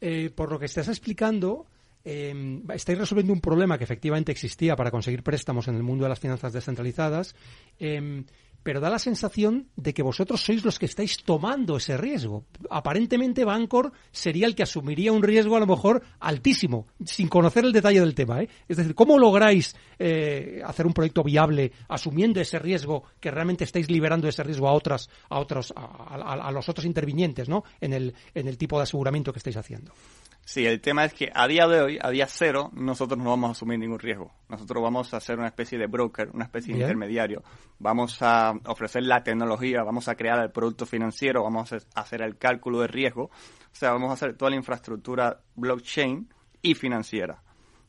Eh, 0.00 0.30
por 0.34 0.50
lo 0.50 0.58
que 0.58 0.66
estás 0.66 0.88
explicando, 0.88 1.66
eh, 2.04 2.60
estáis 2.74 2.98
resolviendo 2.98 3.32
un 3.32 3.40
problema 3.40 3.78
que 3.78 3.84
efectivamente 3.84 4.32
existía 4.32 4.76
para 4.76 4.90
conseguir 4.90 5.22
préstamos 5.22 5.68
en 5.68 5.76
el 5.76 5.82
mundo 5.82 6.04
de 6.04 6.10
las 6.10 6.20
finanzas 6.20 6.52
descentralizadas, 6.52 7.34
eh, 7.78 8.24
pero 8.62 8.80
da 8.80 8.88
la 8.88 8.98
sensación 8.98 9.68
de 9.76 9.92
que 9.92 10.02
vosotros 10.02 10.40
sois 10.40 10.64
los 10.64 10.78
que 10.78 10.86
estáis 10.86 11.22
tomando 11.22 11.76
ese 11.76 11.98
riesgo. 11.98 12.46
Aparentemente, 12.70 13.44
Bancor 13.44 13.92
sería 14.10 14.46
el 14.46 14.54
que 14.54 14.62
asumiría 14.62 15.12
un 15.12 15.22
riesgo 15.22 15.54
a 15.56 15.60
lo 15.60 15.66
mejor 15.66 16.02
altísimo, 16.18 16.86
sin 17.04 17.28
conocer 17.28 17.66
el 17.66 17.72
detalle 17.72 18.00
del 18.00 18.14
tema. 18.14 18.40
¿eh? 18.40 18.48
Es 18.66 18.78
decir, 18.78 18.94
¿cómo 18.94 19.18
lográis 19.18 19.76
eh, 19.98 20.62
hacer 20.64 20.86
un 20.86 20.94
proyecto 20.94 21.22
viable 21.22 21.72
asumiendo 21.88 22.40
ese 22.40 22.58
riesgo 22.58 23.04
que 23.20 23.30
realmente 23.30 23.64
estáis 23.64 23.90
liberando 23.90 24.28
ese 24.28 24.42
riesgo 24.42 24.66
a 24.66 24.72
otras, 24.72 25.10
a 25.28 25.38
otros, 25.40 25.70
a- 25.76 26.48
a 26.48 26.50
los 26.50 26.66
otros 26.66 26.86
intervinientes, 26.86 27.50
¿no? 27.50 27.64
En 27.82 27.92
el, 27.92 28.14
en 28.34 28.48
el 28.48 28.56
tipo 28.56 28.78
de 28.78 28.84
aseguramiento 28.84 29.30
que 29.30 29.40
estáis 29.40 29.58
haciendo. 29.58 29.92
Sí, 30.46 30.66
el 30.66 30.80
tema 30.82 31.04
es 31.06 31.14
que 31.14 31.30
a 31.34 31.46
día 31.48 31.66
de 31.66 31.80
hoy, 31.80 31.98
a 32.00 32.10
día 32.10 32.26
cero, 32.28 32.70
nosotros 32.74 33.18
no 33.18 33.30
vamos 33.30 33.48
a 33.48 33.52
asumir 33.52 33.78
ningún 33.78 33.98
riesgo. 33.98 34.30
Nosotros 34.50 34.82
vamos 34.82 35.14
a 35.14 35.20
ser 35.20 35.38
una 35.38 35.48
especie 35.48 35.78
de 35.78 35.86
broker, 35.86 36.28
una 36.34 36.44
especie 36.44 36.72
de 36.72 36.78
Bien. 36.78 36.88
intermediario. 36.90 37.42
Vamos 37.78 38.18
a 38.20 38.52
ofrecer 38.66 39.04
la 39.04 39.22
tecnología, 39.24 39.82
vamos 39.82 40.06
a 40.08 40.14
crear 40.14 40.38
el 40.40 40.50
producto 40.50 40.84
financiero, 40.84 41.42
vamos 41.42 41.72
a 41.72 41.78
hacer 41.94 42.20
el 42.20 42.36
cálculo 42.36 42.80
de 42.80 42.88
riesgo. 42.88 43.24
O 43.24 43.30
sea, 43.76 43.92
vamos 43.92 44.10
a 44.10 44.14
hacer 44.14 44.36
toda 44.36 44.50
la 44.50 44.56
infraestructura 44.56 45.40
blockchain 45.56 46.28
y 46.60 46.74
financiera. 46.74 47.42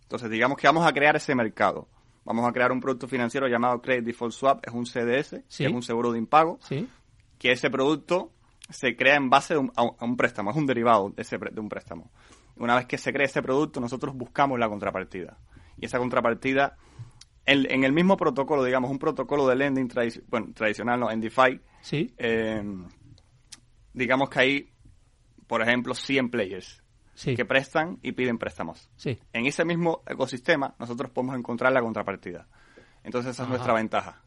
Entonces, 0.03 0.29
digamos 0.29 0.57
que 0.57 0.67
vamos 0.67 0.87
a 0.87 0.93
crear 0.93 1.15
ese 1.17 1.35
mercado. 1.35 1.89
Vamos 2.23 2.47
a 2.47 2.53
crear 2.53 2.71
un 2.71 2.79
producto 2.79 3.07
financiero 3.07 3.47
llamado 3.47 3.81
Credit 3.81 4.05
Default 4.05 4.33
Swap, 4.33 4.65
es 4.65 4.73
un 4.73 4.85
CDS, 4.85 5.43
Sí. 5.47 5.65
es 5.65 5.71
un 5.71 5.83
seguro 5.83 6.11
de 6.13 6.19
impago 6.19 6.57
Sí. 6.61 6.87
que 7.37 7.51
ese 7.51 7.69
producto 7.69 8.31
se 8.69 8.95
crea 8.95 9.15
en 9.15 9.29
base 9.29 9.53
a, 9.55 9.59
un, 9.59 9.71
a 9.75 10.03
un 10.05 10.17
préstamo, 10.17 10.49
es 10.49 10.57
un 10.57 10.65
derivado 10.65 11.09
de, 11.11 11.21
ese, 11.21 11.37
de 11.37 11.59
un 11.59 11.69
préstamo. 11.69 12.09
Una 12.57 12.75
vez 12.75 12.85
que 12.85 12.97
se 12.97 13.11
crea 13.11 13.25
ese 13.25 13.41
producto, 13.41 13.79
nosotros 13.79 14.15
buscamos 14.15 14.57
la 14.59 14.69
contrapartida. 14.69 15.37
Y 15.77 15.85
esa 15.85 15.97
contrapartida, 15.99 16.77
en, 17.45 17.69
en 17.69 17.83
el 17.83 17.91
mismo 17.91 18.15
protocolo, 18.17 18.63
digamos, 18.63 18.89
un 18.89 18.99
protocolo 18.99 19.47
de 19.47 19.55
lending 19.55 19.89
bueno, 20.27 20.47
tradicional, 20.53 20.99
no, 20.99 21.11
en 21.11 21.19
DeFi, 21.21 21.59
Sí. 21.81 22.13
eh, 22.17 22.63
digamos 23.93 24.29
que 24.29 24.39
hay, 24.39 24.69
por 25.47 25.61
ejemplo, 25.61 25.93
100 25.93 26.29
players 26.29 26.81
Sí. 27.13 27.35
que 27.35 27.45
prestan 27.45 27.97
y 28.01 28.11
piden 28.11 28.37
préstamos. 28.37 28.89
Sí. 28.97 29.17
En 29.31 29.45
ese 29.45 29.63
mismo 29.63 30.01
ecosistema, 30.05 30.75
nosotros 30.79 31.11
podemos 31.11 31.37
encontrar 31.37 31.71
la 31.71 31.81
contrapartida. 31.81 32.47
Entonces, 33.03 33.31
esa 33.31 33.43
es 33.43 33.49
nuestra 33.49 33.73
ventaja. 33.73 34.21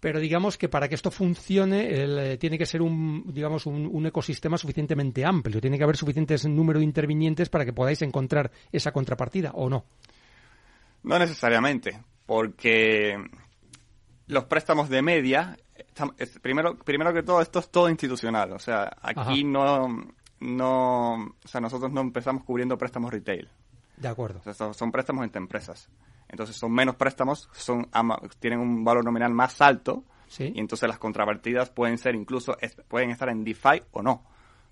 Pero 0.00 0.20
digamos 0.20 0.56
que 0.56 0.68
para 0.68 0.88
que 0.88 0.94
esto 0.94 1.10
funcione 1.10 1.88
el, 1.92 2.18
eh, 2.18 2.36
tiene 2.38 2.56
que 2.56 2.66
ser 2.66 2.82
un, 2.82 3.24
digamos, 3.32 3.66
un, 3.66 3.86
un 3.92 4.06
ecosistema 4.06 4.56
suficientemente 4.56 5.24
amplio. 5.24 5.60
Tiene 5.60 5.76
que 5.76 5.82
haber 5.84 5.96
suficientes 5.96 6.46
número 6.46 6.78
de 6.78 6.84
intervinientes 6.84 7.48
para 7.48 7.64
que 7.64 7.72
podáis 7.72 8.00
encontrar 8.02 8.50
esa 8.70 8.92
contrapartida, 8.92 9.50
¿o 9.54 9.68
no? 9.68 9.84
No 11.02 11.18
necesariamente, 11.18 12.00
porque 12.26 13.16
los 14.28 14.44
préstamos 14.44 14.88
de 14.88 15.02
media, 15.02 15.58
es- 16.18 16.38
primero, 16.38 16.76
primero 16.78 17.12
que 17.12 17.22
todo, 17.24 17.40
esto 17.40 17.58
es 17.58 17.68
todo 17.70 17.88
institucional. 17.88 18.52
O 18.52 18.58
sea, 18.60 18.96
aquí 19.02 19.20
Ajá. 19.20 19.34
no, 19.44 20.06
no, 20.40 21.14
o 21.24 21.48
sea, 21.48 21.60
nosotros 21.60 21.90
no 21.92 22.02
empezamos 22.02 22.44
cubriendo 22.44 22.78
préstamos 22.78 23.12
retail. 23.12 23.48
De 23.96 24.06
acuerdo. 24.06 24.38
O 24.40 24.42
sea, 24.44 24.54
son, 24.54 24.74
son 24.74 24.92
préstamos 24.92 25.24
entre 25.24 25.40
empresas. 25.40 25.88
Entonces 26.28 26.56
son 26.56 26.72
menos 26.72 26.96
préstamos, 26.96 27.48
son 27.52 27.88
tienen 28.38 28.60
un 28.60 28.84
valor 28.84 29.04
nominal 29.04 29.32
más 29.32 29.60
alto 29.60 30.04
Sí. 30.28 30.52
y 30.54 30.60
entonces 30.60 30.86
las 30.88 30.98
contrapartidas 30.98 31.70
pueden 31.70 31.96
ser 31.96 32.14
incluso, 32.14 32.54
pueden 32.88 33.10
estar 33.10 33.30
en 33.30 33.44
DeFi 33.44 33.82
o 33.92 34.02
no. 34.02 34.24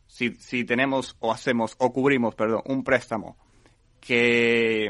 Si, 0.06 0.34
si 0.34 0.64
tenemos 0.64 1.16
o 1.18 1.32
hacemos 1.32 1.74
o 1.78 1.92
cubrimos, 1.92 2.34
perdón, 2.34 2.60
un 2.66 2.84
préstamo 2.84 3.36
que 4.00 4.88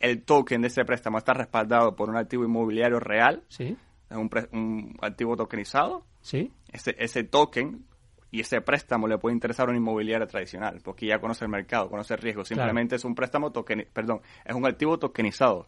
el 0.00 0.22
token 0.24 0.62
de 0.62 0.68
ese 0.68 0.84
préstamo 0.84 1.18
está 1.18 1.34
respaldado 1.34 1.94
por 1.94 2.08
un 2.08 2.16
activo 2.16 2.44
inmobiliario 2.44 2.98
real, 2.98 3.44
Sí. 3.48 3.76
es 4.08 4.16
un, 4.16 4.28
pre- 4.28 4.48
un 4.52 4.96
activo 5.02 5.36
tokenizado, 5.36 6.04
Sí. 6.22 6.50
ese, 6.72 6.96
ese 6.98 7.24
token 7.24 7.84
y 8.30 8.40
ese 8.40 8.60
préstamo 8.60 9.06
le 9.06 9.18
puede 9.18 9.34
interesar 9.34 9.66
a 9.66 9.70
una 9.70 9.78
inmobiliaria 9.78 10.26
tradicional, 10.26 10.80
porque 10.82 11.06
ya 11.06 11.18
conoce 11.20 11.44
el 11.44 11.50
mercado, 11.50 11.90
conoce 11.90 12.14
el 12.14 12.20
riesgo. 12.20 12.44
Simplemente 12.44 12.96
es 12.96 13.04
un 13.04 13.14
préstamo 13.14 13.52
token, 13.52 13.86
perdón, 13.92 14.20
es 14.44 14.54
un 14.54 14.66
activo 14.66 14.98
tokenizado. 14.98 15.66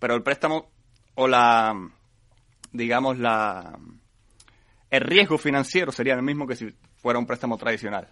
Pero 0.00 0.16
el 0.16 0.24
préstamo 0.24 0.68
o 1.14 1.28
la, 1.28 1.72
digamos, 2.72 3.18
la, 3.18 3.78
el 4.90 5.00
riesgo 5.02 5.38
financiero 5.38 5.92
sería 5.92 6.14
el 6.14 6.22
mismo 6.22 6.46
que 6.48 6.56
si 6.56 6.74
fuera 6.96 7.20
un 7.20 7.26
préstamo 7.26 7.56
tradicional. 7.56 8.08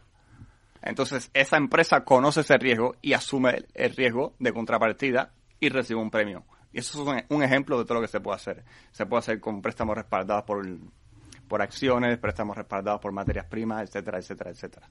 Entonces, 0.83 1.31
esa 1.35 1.57
empresa 1.57 2.05
conoce 2.05 2.43
ese 2.43 2.57
riesgo 2.57 2.95
y 3.03 3.15
asume 3.15 3.65
el, 3.75 3.97
riesgo 3.97 4.35
de 4.39 4.53
contrapartida 4.53 5.33
y 5.59 5.71
recibe 5.71 6.01
un 6.01 6.11
premio. 6.11 6.45
Y 6.73 6.79
eso 6.79 7.03
es 7.03 7.09
un, 7.09 7.37
un 7.37 7.43
ejemplo 7.43 7.79
de 7.79 7.85
todo 7.85 7.95
lo 7.95 8.01
que 8.03 8.09
se 8.09 8.21
puede 8.21 8.37
hacer. 8.37 8.65
Se 8.93 9.07
puede 9.07 9.21
hacer 9.21 9.41
con 9.41 9.61
préstamos 9.61 9.97
respaldados 9.97 10.45
por, 10.45 10.65
por 11.49 11.63
acciones, 11.63 12.19
préstamos 12.19 12.57
respaldados 12.57 13.01
por 13.01 13.11
materias 13.11 13.47
primas, 13.47 13.83
etcétera, 13.83 14.19
etcétera, 14.19 14.51
etcétera. 14.51 14.87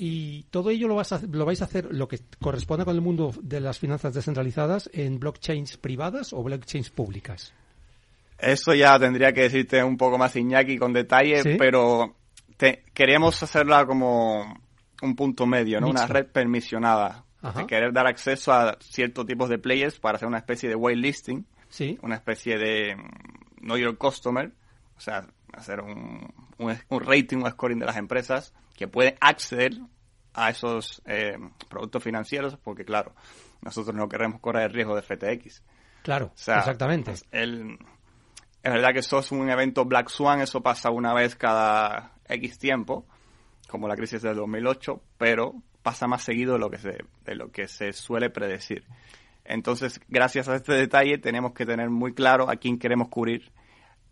Y 0.00 0.44
todo 0.50 0.70
ello 0.70 0.86
lo, 0.86 0.94
vas 0.94 1.12
a- 1.12 1.20
lo 1.28 1.44
vais 1.44 1.60
a 1.60 1.64
hacer, 1.64 1.88
lo 1.90 2.06
que 2.06 2.20
corresponde 2.40 2.84
con 2.84 2.94
el 2.94 3.00
mundo 3.00 3.34
de 3.42 3.60
las 3.60 3.78
finanzas 3.80 4.14
descentralizadas, 4.14 4.88
en 4.92 5.18
blockchains 5.18 5.76
privadas 5.76 6.32
o 6.32 6.42
blockchains 6.42 6.90
públicas. 6.90 7.52
Eso 8.38 8.72
ya 8.74 8.96
tendría 9.00 9.32
que 9.32 9.42
decirte 9.42 9.82
un 9.82 9.96
poco 9.96 10.16
más 10.16 10.36
Iñaki 10.36 10.78
con 10.78 10.92
detalle, 10.92 11.42
Sí. 11.42 11.56
pero 11.58 12.14
te- 12.56 12.84
queremos 12.94 13.42
hacerla 13.42 13.84
como 13.86 14.56
un 15.02 15.16
punto 15.16 15.46
medio, 15.46 15.80
¿no? 15.80 15.88
Una 15.88 16.06
red 16.06 16.26
permisionada. 16.26 17.24
De 17.56 17.66
querer 17.68 17.92
dar 17.92 18.06
acceso 18.08 18.52
a 18.52 18.76
ciertos 18.80 19.24
tipos 19.24 19.48
de 19.48 19.58
players 19.58 20.00
para 20.00 20.16
hacer 20.16 20.26
una 20.26 20.38
especie 20.38 20.68
de 20.68 20.74
whitelisting, 20.74 21.46
Sí. 21.68 21.96
una 22.02 22.16
especie 22.16 22.58
de 22.58 22.96
mm, 22.96 23.60
know 23.64 23.76
your 23.76 23.96
customer, 23.96 24.50
o 24.96 25.00
sea, 25.00 25.24
hacer 25.52 25.80
un, 25.80 26.28
un, 26.58 26.76
un 26.88 27.00
rating, 27.00 27.36
un 27.38 27.48
scoring 27.50 27.78
de 27.78 27.86
las 27.86 27.96
empresas 27.96 28.52
que 28.78 28.86
pueden 28.88 29.16
acceder 29.20 29.72
a 30.34 30.50
esos 30.50 31.02
eh, 31.04 31.36
productos 31.68 32.02
financieros, 32.02 32.56
porque 32.56 32.84
claro, 32.84 33.12
nosotros 33.60 33.94
no 33.96 34.08
queremos 34.08 34.40
correr 34.40 34.66
el 34.68 34.72
riesgo 34.72 34.94
de 34.94 35.02
FTX. 35.02 35.64
Claro, 36.02 36.26
O 36.26 36.32
sea, 36.36 36.60
exactamente. 36.60 37.12
el- 37.32 37.76
es 38.62 38.72
verdad 38.72 38.92
que 38.92 39.00
eso 39.00 39.18
es 39.18 39.32
un 39.32 39.50
evento 39.50 39.84
Black 39.84 40.08
Swan, 40.08 40.40
eso 40.40 40.60
pasa 40.62 40.90
una 40.90 41.12
vez 41.12 41.34
cada 41.34 42.12
X 42.28 42.58
tiempo, 42.58 43.04
como 43.68 43.88
la 43.88 43.96
crisis 43.96 44.22
del 44.22 44.36
2008, 44.36 45.02
pero 45.18 45.54
pasa 45.82 46.06
más 46.06 46.22
seguido 46.22 46.52
de 46.52 46.58
lo 46.60 46.70
que 46.70 46.78
se, 46.78 46.98
de 47.24 47.34
lo 47.34 47.50
que 47.50 47.66
se 47.66 47.92
suele 47.92 48.30
predecir. 48.30 48.84
Entonces, 49.44 50.00
gracias 50.08 50.48
a 50.48 50.54
este 50.56 50.74
detalle, 50.74 51.18
tenemos 51.18 51.52
que 51.52 51.66
tener 51.66 51.90
muy 51.90 52.14
claro 52.14 52.48
a 52.48 52.56
quién 52.56 52.78
queremos 52.78 53.08
cubrir 53.08 53.50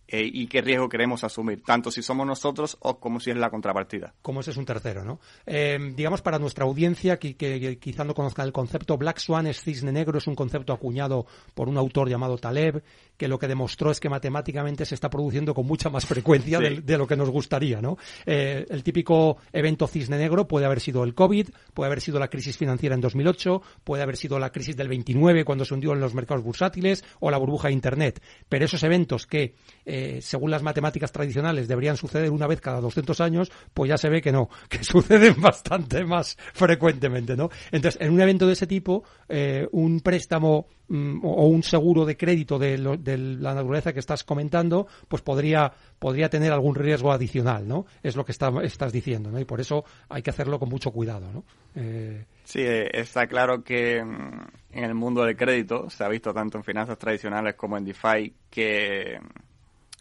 eh, 0.09 0.29
y 0.33 0.47
qué 0.47 0.61
riesgo 0.63 0.89
queremos 0.89 1.25
asumir, 1.25 1.63
tanto 1.63 1.91
si 1.91 2.03
somos 2.03 2.27
nosotros 2.27 2.77
o 2.81 2.99
como 3.01 3.21
si 3.21 3.31
es 3.31 3.37
la 3.37 3.51
contrapartida. 3.51 4.15
como 4.23 4.41
ese 4.41 4.51
es 4.53 4.57
un 4.57 4.65
tercero, 4.65 5.05
¿no? 5.05 5.21
Eh, 5.47 5.79
digamos, 5.95 6.23
para 6.23 6.39
nuestra 6.39 6.65
audiencia 6.65 7.19
que, 7.19 7.37
que- 7.37 7.59
que 7.61 7.79
quizá 7.79 8.05
no 8.05 8.15
conozca 8.15 8.43
el 8.43 8.53
concepto, 8.53 8.97
Black 8.97 9.19
Swan 9.19 9.47
es 9.47 9.61
cisne 9.63 9.93
negro, 9.93 10.19
es 10.19 10.27
un 10.27 10.35
concepto 10.35 10.73
acuñado 10.73 11.27
por 11.55 11.69
un 11.69 11.77
autor 11.77 12.09
llamado 12.09 12.39
Taleb, 12.39 12.83
que 13.17 13.29
lo 13.29 13.39
que 13.39 13.49
demostró 13.49 13.91
es 13.91 13.99
que 14.01 14.09
matemáticamente 14.09 14.85
se 14.85 14.95
está 14.95 15.09
produciendo 15.11 15.55
con 15.55 15.67
mucha 15.67 15.89
más 15.91 16.05
frecuencia 16.07 16.59
Sí. 16.59 16.65
de, 16.65 16.81
de 16.83 16.99
lo 16.99 17.07
que 17.07 17.17
nos 17.17 17.31
gustaría, 17.31 17.81
¿no? 17.81 17.97
Eh, 18.27 18.67
el 18.69 18.83
típico 18.83 19.39
evento 19.53 19.87
cisne 19.87 20.19
negro 20.19 20.47
puede 20.47 20.67
haber 20.67 20.81
sido 20.81 21.03
el 21.05 21.15
COVID, 21.15 21.49
puede 21.75 21.87
haber 21.87 22.01
sido 22.01 22.19
la 22.19 22.29
crisis 22.29 22.57
financiera 22.57 22.95
en 22.95 23.01
2008, 23.01 23.63
puede 23.85 24.03
haber 24.03 24.17
sido 24.17 24.39
la 24.39 24.51
crisis 24.53 24.77
del 24.77 24.89
29 24.89 25.45
cuando 25.45 25.65
se 25.65 25.75
hundió 25.75 25.93
en 25.93 26.01
los 26.01 26.15
mercados 26.15 26.45
bursátiles 26.45 27.05
o 27.21 27.31
la 27.31 27.39
burbuja 27.39 27.69
de 27.69 27.75
Internet. 27.75 28.23
Pero 28.49 28.65
esos 28.67 28.83
eventos 28.83 29.27
que, 29.27 29.55
eh, 29.99 30.21
según 30.21 30.51
las 30.51 30.63
matemáticas 30.63 31.11
tradicionales, 31.13 31.69
deberían 31.69 31.97
suceder 31.97 32.31
una 32.31 32.47
vez 32.47 32.61
cada 32.61 32.81
200 32.81 33.21
años, 33.21 33.51
pues 33.73 33.89
ya 33.89 33.97
se 33.97 34.09
ve 34.09 34.21
que 34.21 34.33
no, 34.33 34.49
que 34.69 34.83
suceden 34.85 35.41
bastante 35.41 36.05
más 36.05 36.37
frecuentemente, 36.53 37.37
¿no? 37.37 37.49
Entonces, 37.73 38.01
en 38.01 38.13
un 38.13 38.21
evento 38.21 38.47
de 38.47 38.53
ese 38.53 38.67
tipo, 38.67 39.05
eh, 39.29 39.67
un 39.73 40.01
préstamo 40.01 40.67
mm, 40.89 41.21
o 41.25 41.47
un 41.47 41.63
seguro 41.63 42.05
de 42.05 42.17
crédito 42.17 42.59
de, 42.59 42.79
lo- 42.79 42.97
de 42.97 43.17
la 43.19 43.55
naturaleza 43.55 43.93
que 43.93 44.01
estás 44.01 44.25
comentando, 44.25 44.87
pues 45.09 45.23
podría, 45.23 45.73
podría 45.99 46.29
tener 46.29 46.53
algún 46.53 46.75
riesgo 46.75 47.13
adicional, 47.13 47.67
¿no? 47.67 47.87
Es 48.03 48.17
lo 48.17 48.25
que 48.25 48.33
está- 48.33 48.53
estás 48.63 48.93
diciendo, 48.93 49.31
¿no? 49.31 49.41
Y 49.41 49.45
por 49.45 49.61
eso 49.61 49.85
hay 50.09 50.23
que 50.23 50.31
hacerlo 50.31 50.59
con 50.59 50.69
mucho 50.69 50.91
cuidado, 50.91 51.31
¿no? 51.33 51.45
Eh, 51.75 52.25
Sí, 52.45 52.61
eh, 52.61 52.89
está 52.93 53.27
claro 53.27 53.65
que 53.65 54.03
mm, 54.05 54.47
en 54.73 54.85
el 54.85 54.95
mundo 54.95 55.25
del 55.25 55.37
crédito 55.37 55.91
se 55.91 56.05
ha 56.05 56.09
visto 56.09 56.33
tanto 56.33 56.59
en 56.59 56.65
finanzas 56.65 56.97
tradicionales 56.99 57.55
como 57.57 57.77
en 57.77 57.85
DeFi 57.85 58.33
que 58.51 59.19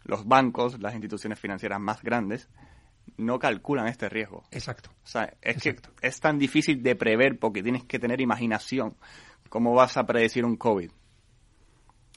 los 0.06 0.26
bancos, 0.26 0.80
las 0.80 0.94
instituciones 0.94 1.38
financieras 1.38 1.80
más 1.80 2.02
grandes, 2.02 2.48
no 3.16 3.38
calculan 3.38 3.86
este 3.86 4.08
riesgo. 4.08 4.44
exacto. 4.50 4.90
O 5.04 5.06
sea, 5.06 5.24
es 5.40 5.56
Exacto. 5.56 5.90
que 6.00 6.06
es 6.08 6.20
tan 6.20 6.38
difícil 6.38 6.82
de 6.82 6.96
prever 6.96 7.38
porque 7.38 7.62
tienes 7.62 7.84
que 7.84 7.98
tener 7.98 8.20
imaginación. 8.20 8.96
¿Cómo 9.48 9.74
vas 9.74 9.96
a 9.96 10.04
predecir 10.06 10.44
un 10.44 10.56
COVID? 10.56 10.90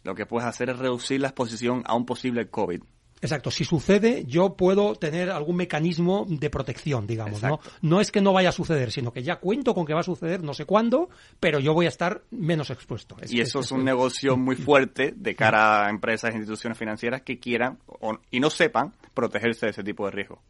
Lo 0.03 0.15
que 0.15 0.25
puedes 0.25 0.47
hacer 0.47 0.69
es 0.69 0.79
reducir 0.79 1.21
la 1.21 1.27
exposición 1.27 1.83
a 1.85 1.95
un 1.95 2.05
posible 2.05 2.49
COVID. 2.49 2.81
Exacto, 3.21 3.51
si 3.51 3.65
sucede, 3.65 4.23
yo 4.25 4.55
puedo 4.55 4.95
tener 4.95 5.29
algún 5.29 5.57
mecanismo 5.57 6.25
de 6.29 6.49
protección, 6.49 7.05
digamos, 7.05 7.41
¿no? 7.43 7.55
Exacto. 7.55 7.71
No 7.81 7.99
es 7.99 8.11
que 8.11 8.21
no 8.21 8.31
vaya 8.31 8.49
a 8.49 8.53
suceder, 8.53 8.91
sino 8.91 9.11
que 9.11 9.23
ya 9.23 9.37
cuento 9.37 9.73
con 9.75 9.85
que 9.85 9.93
va 9.93 9.99
a 9.99 10.03
suceder, 10.03 10.41
no 10.41 10.53
sé 10.53 10.65
cuándo, 10.65 11.09
pero 11.39 11.59
yo 11.59 11.73
voy 11.73 11.85
a 11.85 11.89
estar 11.89 12.21
menos 12.31 12.69
expuesto. 12.69 13.17
y 13.29 13.41
eso 13.41 13.59
es 13.59 13.71
un 13.71 13.83
negocio 13.83 14.37
muy 14.37 14.55
fuerte 14.55 15.13
de 15.15 15.35
cara 15.35 15.85
a 15.85 15.89
empresas 15.89 16.31
e 16.33 16.37
instituciones 16.37 16.77
financieras 16.77 17.21
que 17.23 17.39
quieran 17.39 17.79
o- 17.87 18.17
y 18.31 18.39
no 18.39 18.49
sepan 18.49 18.93
protegerse 19.13 19.65
de 19.65 19.71
ese 19.71 19.83
tipo 19.83 20.05
de 20.05 20.11
riesgo. 20.11 20.41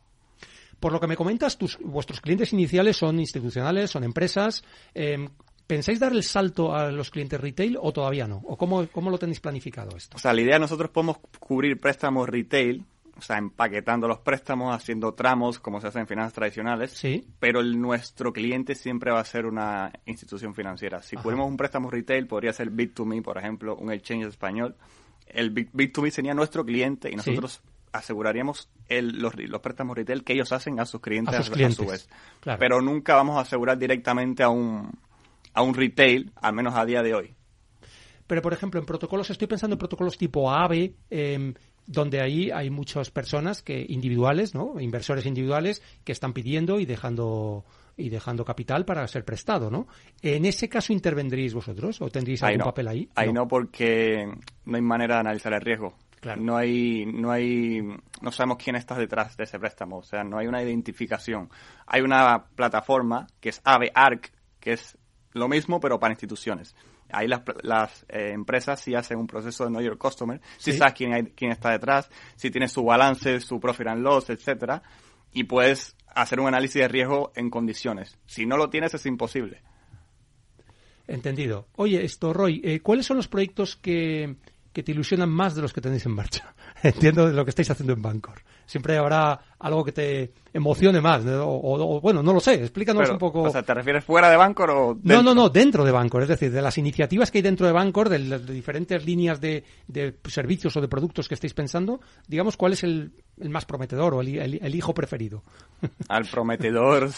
Por 0.79 0.93
lo 0.93 0.99
que 0.99 1.07
me 1.07 1.17
comentas, 1.17 1.57
tus, 1.57 1.77
vuestros 1.79 2.21
clientes 2.21 2.53
iniciales 2.53 2.95
son 2.95 3.19
institucionales, 3.19 3.89
son 3.91 4.03
empresas. 4.03 4.63
eh, 4.93 5.27
¿Pensáis 5.69 5.99
dar 5.99 6.13
el 6.13 6.23
salto 6.23 6.73
a 6.75 6.89
los 6.91 7.11
clientes 7.11 7.39
retail 7.39 7.77
o 7.79 7.93
todavía 7.93 8.27
no? 8.27 8.37
¿O 8.47 8.57
cómo, 8.57 8.87
cómo 8.91 9.11
lo 9.11 9.19
tenéis 9.19 9.39
planificado 9.39 9.95
esto? 9.95 10.17
O 10.17 10.19
sea, 10.19 10.33
la 10.33 10.41
idea 10.41 10.57
nosotros 10.57 10.89
podemos 10.89 11.17
cubrir 11.39 11.79
préstamos 11.79 12.27
retail, 12.27 12.83
o 13.15 13.21
sea, 13.21 13.37
empaquetando 13.37 14.07
los 14.07 14.17
préstamos, 14.17 14.75
haciendo 14.75 15.13
tramos 15.13 15.59
como 15.59 15.79
se 15.79 15.85
hace 15.85 15.99
en 15.99 16.07
finanzas 16.07 16.33
tradicionales. 16.33 16.89
Sí. 16.93 17.27
Pero 17.39 17.59
el, 17.59 17.79
nuestro 17.79 18.33
cliente 18.33 18.73
siempre 18.73 19.11
va 19.11 19.19
a 19.19 19.25
ser 19.25 19.45
una 19.45 19.91
institución 20.07 20.55
financiera. 20.55 21.03
Si 21.03 21.15
Ajá. 21.15 21.21
ponemos 21.23 21.47
un 21.47 21.55
préstamo 21.55 21.91
retail, 21.91 22.25
podría 22.25 22.51
ser 22.51 22.71
Bit2Me, 22.71 23.21
por 23.21 23.37
ejemplo, 23.37 23.75
un 23.75 23.91
exchange 23.91 24.25
español. 24.25 24.75
El 25.27 25.53
Bit- 25.53 25.71
Bit2Me 25.71 26.09
sería 26.09 26.33
nuestro 26.33 26.65
cliente 26.65 27.09
y 27.09 27.11
Sí. 27.11 27.17
nosotros 27.17 27.61
aseguraríamos 27.91 28.71
el- 28.87 29.19
los, 29.21 29.35
los 29.35 29.61
préstamos 29.61 29.95
retail 29.95 30.23
que 30.23 30.33
ellos 30.33 30.51
hacen 30.51 30.79
a 30.79 30.85
sus 30.85 30.99
clientes 30.99 31.35
A 31.35 31.37
sus 31.37 31.45
su 31.47 31.53
clientes, 31.53 31.87
vez. 31.87 32.09
claro. 32.39 32.57
Pero 32.57 32.81
nunca 32.81 33.13
vamos 33.13 33.37
a 33.37 33.41
asegurar 33.41 33.77
directamente 33.77 34.41
a 34.41 34.49
un, 34.49 34.89
a 35.59 35.61
un 35.61 35.73
retail, 35.73 36.31
al 36.35 36.53
menos 36.53 36.73
a 36.75 36.85
día 36.85 37.03
de 37.03 37.13
hoy. 37.13 37.35
Pero, 38.25 38.41
por 38.41 38.53
ejemplo, 38.53 38.79
en 38.79 38.85
protocolos, 38.85 39.29
estoy 39.29 39.47
pensando 39.47 39.73
en 39.73 39.79
protocolos 39.79 40.17
tipo 40.17 40.49
AVE, 40.49 40.95
em, 41.09 41.53
donde 41.85 42.21
ahí 42.21 42.49
hay 42.49 42.69
muchas 42.69 43.11
personas 43.11 43.61
que 43.61 43.85
individuales, 43.89 44.55
¿no? 44.55 44.79
Inversores 44.79 45.25
individuales 45.25 45.81
que 46.05 46.13
están 46.13 46.31
pidiendo 46.31 46.79
y 46.79 46.85
dejando 46.85 47.65
y 47.97 48.07
dejando 48.07 48.45
capital 48.45 48.85
para 48.85 49.05
ser 49.09 49.25
prestado, 49.25 49.69
¿no? 49.69 49.87
En 50.21 50.45
ese 50.45 50.69
caso 50.69 50.93
intervendríais 50.93 51.53
vosotros 51.53 52.01
o 52.01 52.09
tendríais 52.09 52.41
Ahí 52.43 52.53
algún 52.53 52.59
no. 52.59 52.65
papel 52.65 52.87
ahí. 52.87 53.09
Ahí 53.15 53.33
no. 53.33 53.45
porque 53.45 54.25
no 54.63 54.75
hay 54.77 54.81
manera 54.81 55.15
de 55.15 55.19
analizar 55.19 55.51
el 55.53 55.59
riesgo. 55.59 55.95
Claro. 56.21 56.41
No 56.41 56.55
hay, 56.55 57.05
no 57.05 57.31
hay, 57.31 57.81
no 58.21 58.31
sabemos 58.31 58.57
quién 58.63 58.77
está 58.77 58.95
detrás 58.95 59.35
de 59.35 59.43
ese 59.43 59.59
préstamo. 59.59 59.97
O 59.97 60.03
sea, 60.03 60.23
no 60.23 60.37
hay 60.37 60.47
una 60.47 60.63
identificación. 60.63 61.49
Hay 61.87 62.01
una 62.01 62.45
plataforma 62.55 63.27
que 63.41 63.49
es 63.49 63.59
Ave 63.65 63.91
Arc, 63.93 64.31
que 64.61 64.73
es 64.73 64.97
lo 65.33 65.47
mismo 65.47 65.79
pero 65.79 65.99
para 65.99 66.13
instituciones. 66.13 66.75
Ahí 67.11 67.27
las, 67.27 67.41
las 67.63 68.05
eh, 68.09 68.31
empresas 68.33 68.79
sí 68.81 68.93
hacen 68.95 69.17
un 69.17 69.27
proceso 69.27 69.63
de 69.63 69.69
Know 69.71 69.81
Your 69.81 69.97
Customer, 69.97 70.39
si 70.57 70.71
Sí. 70.73 70.77
sabes 70.77 70.93
quién, 70.93 71.13
hay- 71.13 71.33
quién 71.35 71.51
está 71.51 71.71
detrás, 71.71 72.09
si 72.35 72.51
tiene 72.51 72.67
su 72.67 72.83
balance, 72.83 73.39
su 73.41 73.59
profit 73.59 73.87
and 73.87 74.01
loss, 74.03 74.29
etcétera, 74.29 74.81
y 75.33 75.43
puedes 75.45 75.95
hacer 76.13 76.39
un 76.39 76.47
análisis 76.47 76.81
de 76.81 76.87
riesgo 76.87 77.31
en 77.35 77.49
condiciones. 77.49 78.17
Si 78.27 78.45
no 78.45 78.57
lo 78.57 78.69
tienes 78.69 78.93
es 78.93 79.05
imposible. 79.05 79.61
Entendido. 81.07 81.67
Oye, 81.75 82.03
esto, 82.05 82.33
Roy, 82.33 82.61
eh, 82.63 82.81
¿cuáles 82.81 83.05
son 83.05 83.17
los 83.17 83.27
proyectos 83.27 83.75
que, 83.75 84.35
que 84.73 84.83
te 84.83 84.91
ilusionan 84.91 85.29
más 85.29 85.55
de 85.55 85.61
los 85.63 85.73
que 85.73 85.81
tenéis 85.81 86.05
en 86.05 86.11
marcha? 86.13 86.53
Entiendo 86.83 87.27
lo 87.27 87.43
que 87.45 87.49
estáis 87.49 87.69
haciendo 87.71 87.93
en 87.93 88.01
Bancor. 88.01 88.41
Siempre 88.65 88.97
habrá 88.97 89.39
algo 89.57 89.83
que 89.83 89.91
te 89.91 90.31
emocione 90.53 91.01
más, 91.01 91.25
¿no? 91.25 91.43
o, 91.47 91.99
bueno, 92.01 92.21
no 92.21 92.33
lo 92.33 92.39
sé, 92.39 92.53
explícanos 92.55 93.01
Pero, 93.01 93.13
un 93.13 93.19
poco. 93.19 93.41
O 93.41 93.49
sea, 93.49 93.63
¿te 93.63 93.73
refieres 93.73 94.03
fuera 94.05 94.29
de 94.29 94.37
Bancor 94.37 94.69
o 94.69 94.99
No, 95.03 95.23
no, 95.23 95.33
no, 95.33 95.49
dentro 95.49 95.83
de 95.83 95.91
Bancor, 95.91 96.21
es 96.21 96.27
decir, 96.29 96.51
de 96.51 96.61
las 96.61 96.77
iniciativas 96.77 97.31
que 97.31 97.39
hay 97.39 97.41
dentro 97.41 97.65
de 97.65 97.73
Bancor, 97.73 98.09
de 98.09 98.19
las 98.19 98.45
de 98.45 98.53
diferentes 98.53 99.03
líneas 99.05 99.41
de, 99.41 99.63
de 99.87 100.15
servicios 100.27 100.77
o 100.77 100.81
de 100.81 100.87
productos 100.87 101.27
que 101.27 101.33
estáis 101.33 101.53
pensando, 101.55 101.99
digamos, 102.27 102.57
¿cuál 102.57 102.73
es 102.73 102.83
el, 102.83 103.11
el 103.39 103.49
más 103.49 103.65
prometedor 103.65 104.13
o 104.13 104.21
el, 104.21 104.37
el- 104.37 104.59
el 104.61 104.75
hijo 104.75 104.93
preferido? 104.93 105.43
al 106.07 106.25
prometedor. 106.27 107.09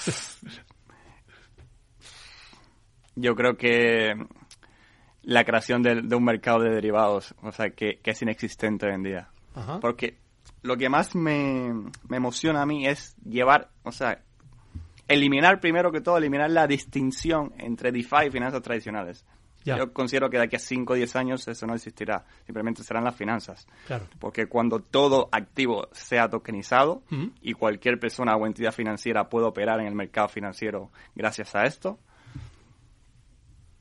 Yo 3.16 3.36
creo 3.36 3.58
que 3.58 4.14
la 5.24 5.44
creación 5.44 5.84
de, 5.84 6.02
de 6.02 6.16
un 6.16 6.24
mercado 6.24 6.62
de 6.62 6.70
derivados, 6.72 7.36
o 7.44 7.52
sea, 7.52 7.72
que, 7.72 8.00
que 8.02 8.12
es 8.12 8.22
inexistente 8.22 8.86
hoy 8.88 8.94
en 8.94 9.04
día. 9.04 9.28
Ajá. 9.56 9.80
Porque 9.80 10.18
lo 10.62 10.78
que 10.78 10.90
más 10.90 11.16
me, 11.16 11.74
me 12.08 12.18
emociona 12.18 12.62
a 12.62 12.66
mí 12.66 12.88
es 12.88 13.16
llevar, 13.24 13.70
o 13.84 13.92
sea, 13.92 14.22
eliminar 15.08 15.60
primero 15.60 15.92
que 15.92 16.02
todo, 16.02 16.18
eliminar 16.18 16.50
la 16.50 16.68
distinción 16.68 17.54
entre 17.58 17.92
DeFi 17.92 18.28
y 18.28 18.32
finanzas 18.32 18.62
tradicionales. 18.62 19.26
Ya. 19.64 19.78
Yo 19.78 19.94
considero 19.94 20.30
que 20.30 20.38
de 20.38 20.46
aquí 20.46 20.56
a 20.56 20.60
5 20.60 20.94
o 20.94 20.96
10 20.96 21.16
años 21.18 21.48
eso 21.48 21.68
no 21.68 21.76
existirá, 21.76 22.26
simplemente 22.46 22.84
serán 22.84 23.04
las 23.04 23.16
finanzas. 23.16 23.68
Claro. 23.86 24.08
Porque 24.20 24.48
cuando 24.48 24.80
todo 24.80 25.30
activo 25.32 25.88
sea 25.92 26.30
tokenizado 26.30 27.04
y 27.42 27.54
cualquier 27.54 28.00
persona 28.00 28.36
o 28.36 28.48
entidad 28.48 28.72
financiera 28.72 29.30
puede 29.30 29.46
operar 29.46 29.80
en 29.80 29.86
el 29.86 29.94
mercado 29.94 30.30
financiero 30.30 30.90
gracias 31.14 31.54
a 31.56 31.66
esto, 31.66 32.00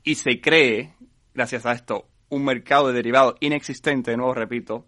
y 0.03 0.15
se 0.15 0.39
cree, 0.39 0.93
gracias 1.33 1.65
a 1.65 1.73
esto, 1.73 2.07
un 2.29 2.43
mercado 2.43 2.87
de 2.87 2.93
derivados 2.93 3.35
inexistente, 3.39 4.11
de 4.11 4.17
nuevo 4.17 4.33
repito, 4.33 4.85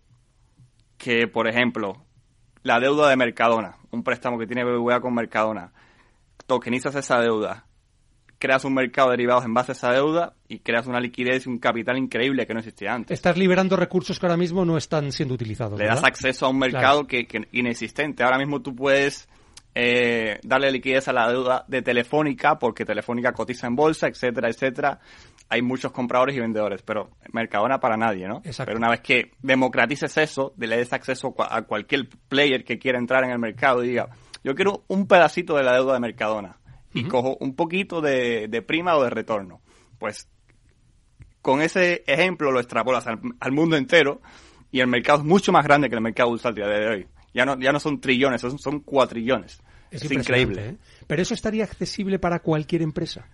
que 0.97 1.27
por 1.27 1.47
ejemplo, 1.47 2.05
la 2.63 2.79
deuda 2.79 3.09
de 3.09 3.15
Mercadona, 3.15 3.77
un 3.91 4.03
préstamo 4.03 4.37
que 4.37 4.47
tiene 4.47 4.63
BBVA 4.63 5.01
con 5.01 5.13
Mercadona, 5.13 5.73
tokenizas 6.45 6.95
esa 6.95 7.19
deuda, 7.19 7.65
creas 8.43 8.65
un 8.65 8.73
mercado 8.73 9.09
de 9.09 9.13
derivados 9.13 9.45
en 9.45 9.53
base 9.53 9.71
a 9.71 9.73
esa 9.73 9.91
deuda 9.91 10.33
y 10.49 10.59
creas 10.59 10.87
una 10.87 10.99
liquidez 10.99 11.45
y 11.45 11.49
un 11.49 11.59
capital 11.59 11.97
increíble 11.97 12.45
que 12.45 12.53
no 12.53 12.59
existía 12.59 12.93
antes. 12.93 13.15
Estás 13.15 13.37
liberando 13.37 13.77
recursos 13.77 14.19
que 14.19 14.25
ahora 14.25 14.35
mismo 14.35 14.65
no 14.65 14.75
están 14.75 15.11
siendo 15.13 15.33
utilizados. 15.33 15.79
Le 15.79 15.85
das 15.85 15.95
¿verdad? 15.95 16.09
acceso 16.09 16.45
a 16.45 16.49
un 16.49 16.59
mercado 16.59 17.07
que, 17.07 17.25
que 17.25 17.47
inexistente. 17.53 18.21
Ahora 18.21 18.37
mismo 18.37 18.61
tú 18.61 18.75
puedes 18.75 19.29
eh, 19.75 20.39
darle 20.43 20.71
liquidez 20.71 21.07
a 21.07 21.13
la 21.13 21.27
deuda 21.29 21.65
de 21.67 21.81
Telefónica 21.81 22.59
porque 22.59 22.85
Telefónica 22.85 23.33
cotiza 23.33 23.67
en 23.67 23.75
bolsa, 23.75 24.07
etcétera, 24.07 24.49
etcétera. 24.49 24.99
Hay 25.49 25.61
muchos 25.61 25.91
compradores 25.91 26.35
y 26.35 26.39
vendedores, 26.39 26.81
pero 26.81 27.11
Mercadona 27.31 27.79
para 27.79 27.97
nadie, 27.97 28.27
¿no? 28.27 28.37
Exacto. 28.43 28.65
Pero 28.65 28.77
una 28.77 28.89
vez 28.89 29.01
que 29.01 29.31
democratices 29.41 30.17
eso, 30.17 30.53
le 30.57 30.77
des 30.77 30.93
acceso 30.93 31.27
a 31.27 31.31
cua- 31.31 31.47
a 31.49 31.61
cualquier 31.63 32.07
player 32.27 32.63
que 32.63 32.79
quiera 32.79 32.97
entrar 32.97 33.23
en 33.23 33.31
el 33.31 33.39
mercado 33.39 33.83
y 33.83 33.89
diga, 33.89 34.09
yo 34.43 34.55
quiero 34.55 34.83
un 34.87 35.07
pedacito 35.07 35.55
de 35.55 35.63
la 35.63 35.73
deuda 35.73 35.93
de 35.93 35.99
Mercadona 35.99 36.57
y 36.93 37.05
cojo 37.05 37.37
un 37.39 37.55
poquito 37.55 38.01
de, 38.01 38.47
de 38.47 38.61
prima 38.61 38.95
o 38.95 39.03
de 39.03 39.09
retorno. 39.09 39.61
Pues 39.99 40.27
con 41.41 41.61
ese 41.61 42.03
ejemplo 42.07 42.51
lo 42.51 42.59
extrapolas 42.59 43.05
al, 43.07 43.19
al 43.39 43.51
mundo 43.51 43.75
entero 43.75 44.21
y 44.71 44.79
el 44.79 44.87
mercado 44.87 45.19
es 45.19 45.25
mucho 45.25 45.51
más 45.51 45.65
grande 45.65 45.89
que 45.89 45.95
el 45.95 46.01
mercado 46.01 46.29
bursátil 46.29 46.63
de 46.63 46.87
hoy. 46.87 47.07
Ya 47.33 47.45
no, 47.45 47.59
ya 47.59 47.71
no 47.71 47.79
son 47.79 47.99
trillones, 47.99 48.41
son, 48.41 48.57
son 48.59 48.79
cuatrillones. 48.81 49.61
Es, 49.91 50.03
impresionante, 50.03 50.41
increíble. 50.53 50.69
¿eh? 50.69 50.77
Pero 51.07 51.21
eso 51.21 51.33
estaría 51.33 51.63
accesible 51.63 52.19
para 52.19 52.39
cualquier 52.39 52.81
empresa. 52.81 53.27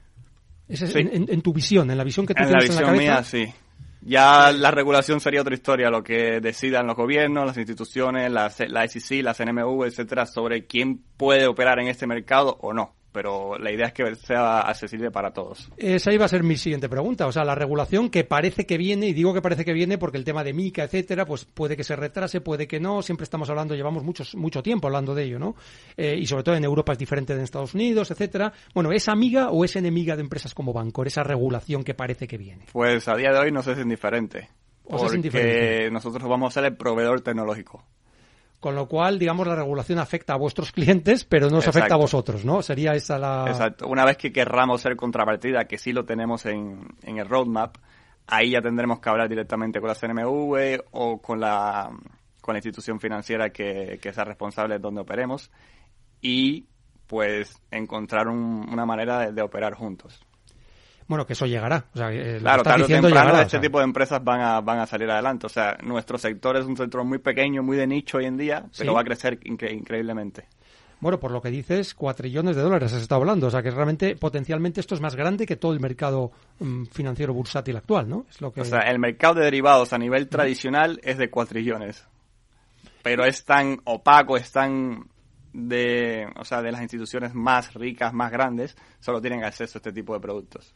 Ese 0.68 0.86
es 0.86 0.94
Sí. 0.94 1.00
en, 1.00 1.08
en- 1.14 1.26
en 1.30 1.42
tu 1.42 1.54
visión, 1.54 1.90
en 1.92 1.98
la 1.98 2.04
visión 2.04 2.26
que 2.26 2.34
tú 2.34 2.44
En 2.44 2.52
la 2.52 2.60
tienes 2.60 2.78
en 2.78 2.86
la 2.86 2.92
visión 2.92 3.08
cabeza. 3.08 3.40
mía, 3.40 3.48
sí. 3.48 3.54
Ya 4.02 4.52
la 4.54 4.72
regulación 4.72 5.20
sería 5.20 5.42
otra 5.42 5.54
historia, 5.54 5.90
lo 5.90 6.04
que 6.04 6.40
decidan 6.40 6.88
los 6.88 6.96
gobiernos, 6.96 7.46
las 7.46 7.58
instituciones, 7.58 8.32
la, 8.32 8.50
la 8.70 8.88
SEC, 8.88 9.22
la 9.24 9.34
CNMV, 9.34 9.84
etcétera, 9.88 10.26
sobre 10.26 10.66
quién 10.68 11.02
puede 11.18 11.48
operar 11.48 11.80
en 11.80 11.88
este 11.90 12.08
mercado 12.08 12.58
o 12.62 12.74
no. 12.74 12.94
Pero 13.12 13.58
la 13.58 13.72
idea 13.72 13.88
es 13.88 13.94
que 13.94 14.16
sea 14.16 14.62
accesible 14.62 15.10
para 15.10 15.32
todos. 15.32 15.72
Esa 15.78 16.14
iba 16.14 16.26
a 16.26 16.28
ser 16.28 16.44
mi 16.44 16.58
siguiente 16.58 16.88
pregunta. 16.88 17.26
O 17.26 17.32
sea, 17.32 17.44
la 17.44 17.56
regulación 17.56 18.10
que 18.10 18.24
parece 18.24 18.66
que 18.66 18.78
viene, 18.78 19.08
y 19.08 19.14
digo 19.14 19.34
que 19.34 19.42
parece 19.42 19.66
que 19.66 19.74
viene 19.74 19.98
porque 19.98 20.18
el 20.18 20.24
tema 20.24 20.44
de 20.44 20.54
MICA, 20.54 20.84
etcétera, 20.84 21.26
pues 21.26 21.46
puede 21.46 21.76
que 21.76 21.84
se 21.84 21.96
retrase, 21.96 22.42
puede 22.42 22.68
que 22.68 22.80
no. 22.80 23.02
Siempre 23.02 23.24
estamos 23.24 23.50
hablando, 23.50 23.74
llevamos 23.74 24.04
muchos, 24.04 24.36
mucho 24.36 24.62
tiempo 24.62 24.88
hablando 24.88 25.16
de 25.16 25.24
ello, 25.24 25.40
¿no? 25.40 25.56
Eh, 25.98 26.18
y 26.20 26.26
sobre 26.28 26.44
todo 26.44 26.56
en 26.56 26.64
Europa 26.64 26.94
es 26.94 27.00
diferente 27.00 27.34
de 27.34 27.40
en 27.40 27.44
Estados 27.44 27.74
Unidos, 27.74 28.12
etcétera. 28.12 28.54
Bueno, 28.74 28.92
¿es 28.92 29.08
amiga 29.10 29.50
o 29.50 29.66
es 29.66 29.76
enemiga 29.76 30.16
de 30.16 30.22
empresas 30.22 30.54
como 30.54 30.74
Bancor, 30.74 31.08
esa 31.08 31.24
regulación 31.24 31.84
que 31.84 31.94
parece 31.94 32.28
que 32.28 32.38
viene? 32.38 32.66
Pues 32.72 33.08
a 33.08 33.16
día 33.16 33.32
de 33.32 33.40
hoy 33.40 33.52
no 33.52 33.64
sé 33.64 33.74
si 33.74 33.80
es 33.80 33.84
indiferente. 33.84 34.50
O 34.84 34.98
sea, 34.98 35.08
es 35.08 35.14
Porque 35.14 35.16
indiferente. 35.16 35.92
nosotros 35.92 36.28
vamos 36.28 36.52
a 36.52 36.62
ser 36.62 36.72
el 36.72 36.78
proveedor 36.78 37.22
tecnológico. 37.22 37.84
Con 38.60 38.76
lo 38.76 38.88
cual, 38.90 39.18
digamos, 39.18 39.48
la 39.48 39.56
regulación 39.56 40.00
afecta 40.00 40.34
a 40.34 40.38
vuestros 40.38 40.72
clientes, 40.74 41.24
pero 41.24 41.50
no 41.50 41.60
os 41.60 41.64
afecta 41.70 41.94
a 41.96 41.98
vosotros, 41.98 42.44
¿no? 42.44 42.62
Sería 42.62 42.92
esa 42.94 43.18
la... 43.18 43.46
Exacto. 43.48 43.88
Una 43.88 44.04
vez 44.04 44.18
que 44.18 44.34
querramos 44.34 44.82
ser 44.82 44.98
contrapartida, 44.98 45.64
que 45.66 45.78
sí 45.78 45.94
lo 45.94 46.04
tenemos 46.04 46.46
en, 46.46 46.82
en 47.04 47.20
el 47.20 47.30
roadmap, 47.30 47.78
ahí 48.28 48.52
ya 48.52 48.62
tendremos 48.62 49.00
que 49.00 49.10
hablar 49.10 49.30
directamente 49.30 49.80
con 49.80 49.88
la 49.88 49.96
CNMV 49.96 50.82
o 50.92 51.22
con 51.22 51.40
la, 51.40 51.90
con 52.42 52.54
la 52.54 52.58
institución 52.58 53.00
financiera 53.00 53.50
que, 53.52 53.98
que 54.02 54.12
sea 54.12 54.26
responsable 54.26 54.74
de 54.76 54.80
donde 54.82 55.02
operemos 55.02 55.50
y 56.22 56.66
pues 57.08 57.56
encontrar 57.72 58.28
un- 58.28 58.68
una 58.72 58.86
manera 58.86 59.20
de, 59.20 59.32
de 59.32 59.42
operar 59.42 59.74
juntos. 59.74 60.20
Bueno, 61.10 61.26
que 61.26 61.34
eso 61.34 61.46
llegará. 61.46 61.84
O 61.94 61.98
sea, 61.98 62.14
eh, 62.14 62.38
Claro, 62.40 62.64
tarde 62.64 62.84
o 62.84 62.86
diciendo 62.86 63.08
temprano 63.10 63.26
llegará, 63.28 63.40
o 63.40 63.42
este 63.48 63.52
sea. 63.58 63.62
tipo 63.62 63.80
de 63.80 63.84
empresas 63.84 64.24
van 64.24 64.40
a, 64.40 64.62
van 64.62 64.80
a 64.80 64.86
salir 64.86 65.10
adelante. 65.12 65.48
O 65.48 65.50
sea, 65.50 65.76
nuestro 65.84 66.18
sector 66.18 66.56
es 66.56 66.66
un 66.66 66.78
sector 66.78 67.04
muy 67.04 67.18
pequeño, 67.18 67.62
muy 67.64 67.76
de 67.76 67.86
nicho 67.88 68.20
hoy 68.20 68.26
en 68.26 68.38
día, 68.38 68.64
pero 68.78 68.92
Sí. 68.92 68.96
va 68.96 69.02
a 69.02 69.04
crecer 69.04 69.38
incre- 69.42 69.74
increíblemente. 69.74 70.46
Bueno, 71.02 71.20
por 71.20 71.32
lo 71.32 71.42
que 71.42 71.50
dices, 71.50 71.94
cuatrillones 71.96 72.56
de 72.56 72.62
dólares 72.62 72.94
has 72.94 73.02
estado 73.02 73.22
hablando. 73.22 73.48
O 73.48 73.50
sea, 73.50 73.64
que 73.64 73.72
realmente, 73.72 74.16
potencialmente, 74.18 74.82
esto 74.82 74.96
es 74.96 75.02
más 75.02 75.16
grande 75.16 75.46
que 75.46 75.56
todo 75.56 75.74
el 75.74 75.80
mercado 75.80 76.32
mm, 76.60 76.86
financiero 76.92 77.34
bursátil 77.34 77.76
actual, 77.78 78.08
¿no? 78.08 78.26
Es 78.30 78.40
lo 78.40 78.52
que... 78.54 78.62
O 78.62 78.66
sea, 78.66 78.80
el 78.82 79.00
mercado 79.00 79.36
de 79.36 79.46
derivados 79.46 79.94
a 79.94 79.98
nivel 79.98 80.28
tradicional 80.30 81.00
es 81.04 81.18
de 81.18 81.30
cuatrillones. 81.30 82.06
Pero 83.02 83.24
es 83.26 83.46
tan 83.46 83.80
opaco, 83.86 84.36
es 84.38 84.52
tan 84.52 85.06
de, 85.54 86.28
o 86.36 86.46
sea, 86.46 86.62
de 86.62 86.72
las 86.72 86.82
instituciones 86.82 87.34
más 87.34 87.74
ricas, 87.74 88.14
más 88.14 88.32
grandes, 88.32 88.76
solo 89.00 89.22
tienen 89.22 89.44
acceso 89.44 89.78
a 89.78 89.80
este 89.80 89.92
tipo 89.94 90.14
de 90.14 90.20
productos. 90.20 90.76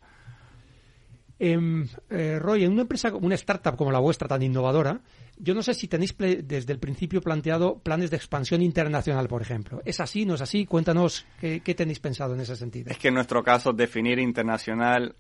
Em, 1.46 1.86
eh, 2.10 2.40
Roy, 2.40 2.64
en 2.64 2.72
una 2.72 2.84
empresa, 2.84 3.14
una 3.14 3.36
startup 3.36 3.76
como 3.76 3.92
la 3.92 4.00
vuestra, 4.00 4.30
tan 4.30 4.42
innovadora, 4.42 5.02
yo 5.36 5.54
no 5.54 5.62
sé 5.62 5.74
si 5.74 5.90
tenéis 5.90 6.16
desde 6.18 6.72
el 6.72 6.80
principio 6.80 7.20
planteado 7.20 7.80
planes 7.80 8.10
de 8.12 8.16
expansión 8.16 8.62
internacional, 8.62 9.28
por 9.28 9.42
ejemplo. 9.42 9.82
¿Es 9.84 10.00
así? 10.00 10.26
¿No 10.26 10.36
es 10.36 10.42
así? 10.42 10.66
Cuéntanos 10.66 11.26
qué, 11.42 11.60
qué 11.60 11.76
tenéis 11.76 12.00
pensado 12.00 12.34
en 12.34 12.40
ese 12.40 12.56
sentido. 12.56 12.90
Es 12.90 12.98
que 12.98 13.10
en 13.10 13.16
nuestro 13.16 13.44
caso 13.44 13.74
definir 13.74 14.20
internacional 14.20 15.18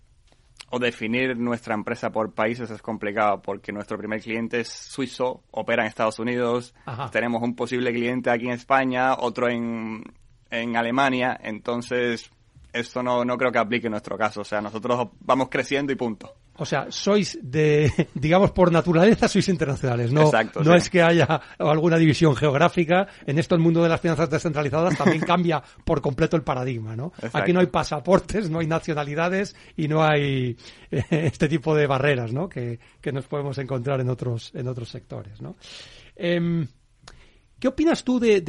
o 0.69 0.79
definir 0.79 1.35
nuestra 1.35 1.73
empresa 1.73 2.09
por 2.09 2.33
países 2.33 2.71
es 2.71 2.81
complicado 2.81 3.41
porque 3.41 3.73
nuestro 3.73 3.97
primer 3.97 4.21
cliente 4.21 4.61
es 4.61 4.69
suizo, 4.69 5.43
opera 5.51 5.83
en 5.83 5.89
Estados 5.89 6.19
Unidos, 6.19 6.73
Ajá. 6.85 7.11
tenemos 7.11 7.43
un 7.43 7.53
posible 7.53 7.91
cliente 7.91 8.29
aquí 8.29 8.45
en 8.45 8.53
España, 8.53 9.15
otro 9.15 9.49
en, 9.49 10.03
en 10.49 10.77
Alemania, 10.77 11.37
entonces 11.43 12.31
esto 12.73 13.03
no, 13.03 13.23
no 13.23 13.37
creo 13.37 13.51
que 13.51 13.59
aplique 13.59 13.87
en 13.87 13.91
nuestro 13.91 14.17
caso, 14.17 14.41
o 14.41 14.43
sea, 14.43 14.59
nosotros 14.59 15.09
vamos 15.21 15.47
creciendo 15.49 15.93
y 15.93 15.95
punto. 15.95 16.35
O 16.55 16.65
sea, 16.65 16.87
sois 16.89 17.37
de, 17.41 17.91
digamos, 18.13 18.51
por 18.51 18.71
naturaleza 18.71 19.27
sois 19.27 19.47
internacionales, 19.49 20.11
¿no? 20.11 20.23
Exacto, 20.23 20.63
no 20.63 20.71
sí. 20.71 20.77
es 20.77 20.89
que 20.89 21.01
haya 21.01 21.41
alguna 21.57 21.97
división 21.97 22.35
geográfica. 22.35 23.07
En 23.25 23.39
esto 23.39 23.55
el 23.55 23.61
mundo 23.61 23.81
de 23.81 23.89
las 23.89 24.01
finanzas 24.01 24.29
descentralizadas 24.29 24.97
también 24.97 25.21
cambia 25.25 25.63
por 25.83 26.01
completo 26.01 26.35
el 26.35 26.43
paradigma, 26.43 26.95
¿no? 26.95 27.13
Exacto. 27.15 27.37
Aquí 27.39 27.53
no 27.53 27.59
hay 27.59 27.67
pasaportes, 27.67 28.49
no 28.49 28.59
hay 28.59 28.67
nacionalidades 28.67 29.55
y 29.75 29.87
no 29.87 30.03
hay 30.03 30.57
eh, 30.91 31.03
este 31.09 31.47
tipo 31.47 31.75
de 31.75 31.87
barreras, 31.87 32.33
¿no? 32.33 32.47
Que, 32.47 32.79
que 33.01 33.11
nos 33.11 33.25
podemos 33.25 33.57
encontrar 33.57 34.01
en 34.01 34.09
otros, 34.09 34.51
en 34.53 34.67
otros 34.67 34.89
sectores, 34.89 35.41
¿no? 35.41 35.55
Em, 36.15 36.67
¿Qué 37.63 37.69
opinas 37.69 38.03
tú 38.03 38.19
de, 38.19 38.43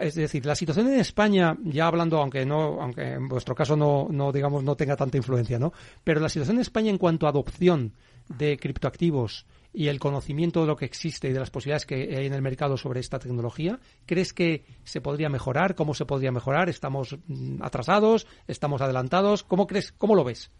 es 0.00 0.14
decir, 0.14 0.46
la 0.46 0.54
situación 0.54 0.86
en 0.86 1.00
España, 1.00 1.56
ya 1.64 1.88
hablando, 1.88 2.18
aunque 2.18 2.46
no, 2.46 2.80
aunque 2.80 3.14
en 3.14 3.26
vuestro 3.26 3.52
caso 3.52 3.76
no, 3.76 4.06
no 4.12 4.30
digamos 4.30 4.62
no 4.62 4.76
tenga 4.76 4.94
tanta 4.94 5.16
influencia, 5.16 5.58
¿no? 5.58 5.72
Pero 6.04 6.20
la 6.20 6.28
situación 6.28 6.58
en 6.58 6.60
España 6.60 6.88
en 6.88 6.98
cuanto 6.98 7.26
a 7.26 7.30
adopción 7.30 7.94
de 8.28 8.56
criptoactivos 8.56 9.44
y 9.72 9.88
el 9.88 9.98
conocimiento 9.98 10.60
de 10.60 10.68
lo 10.68 10.76
que 10.76 10.84
existe 10.84 11.28
y 11.28 11.32
de 11.32 11.40
las 11.40 11.50
posibilidades 11.50 11.84
que 11.84 12.16
hay 12.16 12.26
en 12.26 12.32
el 12.32 12.40
mercado 12.40 12.76
sobre 12.76 13.00
esta 13.00 13.18
tecnología, 13.18 13.80
¿crees 14.06 14.32
que 14.32 14.64
se 14.84 15.00
podría 15.00 15.28
mejorar? 15.28 15.74
¿Cómo 15.74 15.92
se 15.92 16.06
podría 16.06 16.30
mejorar? 16.30 16.68
¿Estamos 16.68 17.18
mm, 17.26 17.60
atrasados? 17.60 18.28
¿Estamos 18.46 18.80
adelantados? 18.80 19.42
¿Cómo 19.42 19.66
crees? 19.66 19.90
¿Cómo 19.90 20.14
lo 20.14 20.22
ves? 20.22 20.52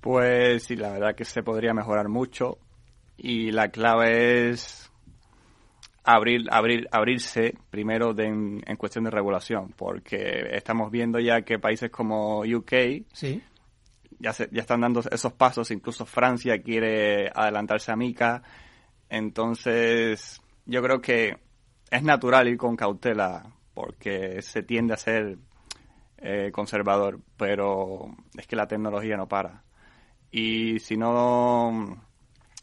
Pues 0.00 0.62
sí, 0.62 0.76
la 0.76 0.92
verdad 0.92 1.14
que 1.14 1.26
se 1.26 1.42
podría 1.42 1.74
mejorar 1.74 2.08
mucho 2.08 2.56
y 3.18 3.50
la 3.50 3.68
clave 3.68 4.48
es 4.48 4.90
abrir, 6.14 6.46
abrir, 6.50 6.88
abrirse 6.90 7.54
primero 7.70 8.14
de- 8.14 8.26
en, 8.26 8.62
en 8.66 8.76
cuestión 8.76 9.04
de 9.04 9.10
regulación, 9.10 9.74
porque 9.76 10.48
estamos 10.52 10.90
viendo 10.90 11.18
ya 11.20 11.42
que 11.42 11.58
países 11.58 11.90
como 11.90 12.40
UK 12.40 12.72
Sí. 13.12 13.42
ya, 14.18 14.32
se, 14.32 14.48
ya 14.50 14.62
están 14.62 14.80
dando 14.80 15.00
esos 15.10 15.32
pasos, 15.34 15.70
incluso 15.70 16.06
Francia 16.06 16.62
quiere 16.62 17.30
adelantarse 17.34 17.92
a 17.92 17.96
Mica, 17.96 18.42
entonces 19.10 20.40
yo 20.66 20.82
creo 20.82 21.00
que 21.00 21.36
es 21.90 22.02
natural 22.02 22.48
ir 22.48 22.56
con 22.56 22.76
cautela 22.76 23.44
porque 23.74 24.40
se 24.42 24.62
tiende 24.62 24.94
a 24.94 24.96
ser 24.96 25.38
eh, 26.18 26.50
conservador, 26.52 27.20
pero 27.36 28.14
es 28.36 28.46
que 28.46 28.56
la 28.56 28.66
tecnología 28.66 29.16
no 29.16 29.28
para. 29.28 29.62
Y 30.30 30.78
si 30.80 30.96
no, 30.96 32.02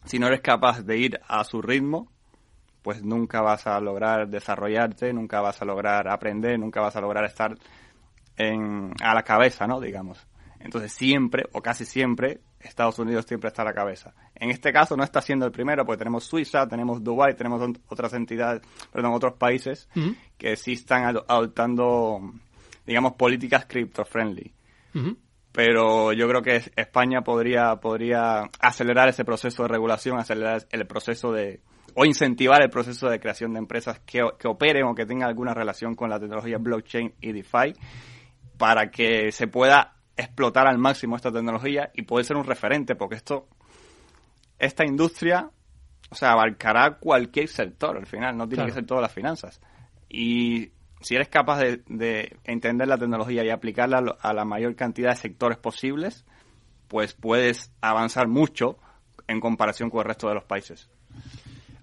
si 0.04 0.20
no 0.20 0.28
eres 0.28 0.42
capaz 0.42 0.82
de 0.84 0.98
ir 0.98 1.20
a 1.28 1.44
su 1.44 1.62
ritmo, 1.62 2.12
pues 2.86 3.02
nunca 3.04 3.42
vas 3.42 3.66
a 3.66 3.80
lograr 3.80 4.28
desarrollarte, 4.30 5.12
nunca 5.12 5.42
vas 5.42 5.60
a 5.60 5.66
lograr 5.66 6.08
aprender, 6.08 6.60
nunca 6.60 6.82
vas 6.82 6.96
a 6.96 7.02
lograr 7.02 7.26
estar 7.26 7.58
en, 8.38 8.92
a 9.02 9.16
la 9.16 9.24
cabeza, 9.24 9.66
¿no? 9.66 9.80
Digamos. 9.82 10.24
Entonces 10.60 10.92
siempre, 10.94 11.46
o 11.54 11.64
casi 11.64 11.84
siempre, 11.84 12.42
Estados 12.60 13.00
Unidos 13.00 13.26
siempre 13.28 13.48
está 13.48 13.64
a 13.64 13.66
la 13.66 13.74
cabeza. 13.74 14.14
En 14.36 14.52
este 14.52 14.72
caso 14.72 14.96
no 14.96 15.04
está 15.04 15.20
siendo 15.20 15.48
el 15.48 15.52
primero, 15.52 15.84
porque 15.84 15.98
tenemos 15.98 16.26
Suiza, 16.26 16.68
tenemos 16.68 17.04
Dubái, 17.04 17.34
tenemos 17.34 17.60
ot- 17.60 17.82
otras 17.88 18.14
entidades, 18.14 18.62
perdón, 18.92 19.14
otros 19.14 19.34
países 19.34 19.90
que 20.38 20.56
sí 20.56 20.74
están 20.74 21.06
ado- 21.06 21.26
adoptando, 21.28 22.20
digamos, 22.86 23.14
políticas 23.14 23.66
crypto-friendly. 23.66 24.54
Ujú. 24.94 25.18
Pero 25.52 26.14
yo 26.14 26.28
creo 26.28 26.44
que 26.44 26.58
es- 26.58 26.72
España 26.76 27.22
podría, 27.24 27.78
podría 27.78 28.44
acelerar 28.60 29.10
ese 29.10 29.26
proceso 29.26 29.64
de 29.64 29.70
regulación, 29.70 30.20
acelerar 30.20 30.66
el 30.70 30.86
proceso 30.86 31.32
de, 31.32 31.62
o 31.96 32.06
incentivar 32.06 32.62
el 32.62 32.70
proceso 32.70 33.10
de 33.10 33.20
creación 33.20 33.54
de 33.54 33.60
empresas 33.60 34.00
que, 34.02 34.22
que 34.38 34.48
operen 34.48 34.84
o 34.84 34.94
que 34.94 35.06
tengan 35.06 35.30
alguna 35.30 35.54
relación 35.54 35.96
con 35.96 36.10
la 36.10 36.20
tecnología 36.20 36.58
blockchain 36.58 37.14
y 37.22 37.32
DeFi 37.32 37.74
para 38.58 38.92
que 38.92 39.32
se 39.32 39.48
pueda 39.48 39.96
explotar 40.18 40.68
al 40.68 40.78
máximo 40.78 41.16
esta 41.16 41.32
tecnología 41.32 41.92
y 41.94 42.04
poder 42.04 42.26
ser 42.26 42.38
un 42.38 42.46
referente, 42.46 42.96
porque 42.96 43.16
esto, 43.16 43.48
esta 44.60 44.86
industria, 44.86 45.50
o 46.10 46.16
sea, 46.16 46.32
abarcará 46.34 46.98
cualquier 47.00 47.48
sector 47.48 47.98
al 47.98 48.06
final, 48.06 48.38
no 48.38 48.48
tiene 48.48 48.64
Claro. 48.64 48.68
que 48.68 48.74
ser 48.80 48.86
todas 48.86 49.02
las 49.02 49.14
finanzas. 49.14 49.62
Y 50.10 50.72
si 51.02 51.16
eres 51.16 51.28
capaz 51.30 51.60
de, 51.60 51.82
de 51.88 52.38
entender 52.46 52.88
la 52.88 52.98
tecnología 52.98 53.44
y 53.44 53.50
aplicarla 53.50 54.16
a 54.20 54.34
la 54.34 54.46
mayor 54.46 54.76
cantidad 54.76 55.10
de 55.12 55.16
sectores 55.18 55.58
posibles, 55.58 56.26
pues 56.88 57.14
puedes 57.14 57.72
avanzar 57.82 58.28
mucho 58.28 58.78
en 59.28 59.40
comparación 59.40 59.90
con 59.90 60.00
el 60.02 60.06
resto 60.08 60.28
de 60.30 60.36
los 60.36 60.46
países. 60.46 60.90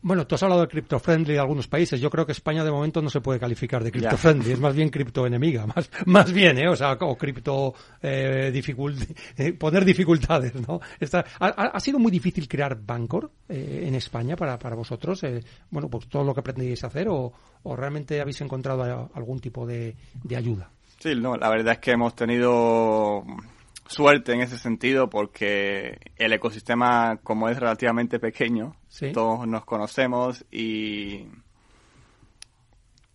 Bueno, 0.04 0.26
tú 0.26 0.34
has 0.34 0.42
hablado 0.42 0.62
de 0.62 0.68
cripto 0.68 0.98
friendly 0.98 1.34
de 1.34 1.38
algunos 1.38 1.68
países. 1.68 2.00
Yo 2.00 2.10
creo 2.10 2.26
que 2.26 2.32
España 2.32 2.64
de 2.64 2.72
momento 2.72 3.00
no 3.00 3.08
se 3.08 3.20
puede 3.20 3.38
calificar 3.38 3.84
de 3.84 3.92
cripto 3.92 4.16
friendly, 4.16 4.50
es 4.52 4.58
más 4.60 4.74
bien 4.74 4.88
cripto 4.90 5.24
enemiga, 5.26 5.64
más, 5.74 5.88
más 6.06 6.32
bien, 6.32 6.58
¿eh? 6.58 6.68
O 6.68 6.74
sea, 6.74 6.92
o 7.00 7.16
cripto 7.16 7.72
eh, 8.02 8.50
dificult- 8.52 9.14
eh, 9.36 9.52
poner 9.52 9.84
dificultades, 9.84 10.54
¿no? 10.66 10.80
Está, 10.98 11.24
ha, 11.38 11.46
ha- 11.46 11.80
sido 11.80 11.98
muy 12.00 12.10
difícil 12.10 12.48
crear 12.48 12.76
Bancor 12.80 13.30
eh, 13.48 13.84
en 13.86 13.94
España 13.94 14.34
para, 14.34 14.58
para 14.58 14.74
vosotros. 14.74 15.22
eh, 15.22 15.40
bueno, 15.70 15.88
pues 15.88 16.08
todo 16.08 16.24
lo 16.24 16.34
que 16.34 16.42
pretendíais 16.42 16.82
hacer 16.82 17.08
o, 17.08 17.32
o 17.62 17.76
realmente 17.76 18.20
habéis 18.20 18.40
encontrado 18.40 19.10
algún 19.14 19.38
tipo 19.38 19.64
de, 19.66 19.94
de 20.24 20.36
ayuda. 20.36 20.68
Sí, 20.98 21.14
no, 21.14 21.36
la 21.36 21.48
verdad 21.48 21.74
es 21.74 21.78
que 21.78 21.92
hemos 21.92 22.14
tenido 22.14 23.24
suerte 23.86 24.32
en 24.32 24.40
ese 24.40 24.58
sentido 24.58 25.08
porque 25.10 25.98
el 26.16 26.32
ecosistema, 26.32 27.18
como 27.22 27.48
es 27.48 27.58
relativamente 27.58 28.18
pequeño, 28.18 28.76
Sí. 28.88 29.12
todos 29.12 29.46
nos 29.46 29.64
conocemos 29.64 30.44
y 30.50 31.26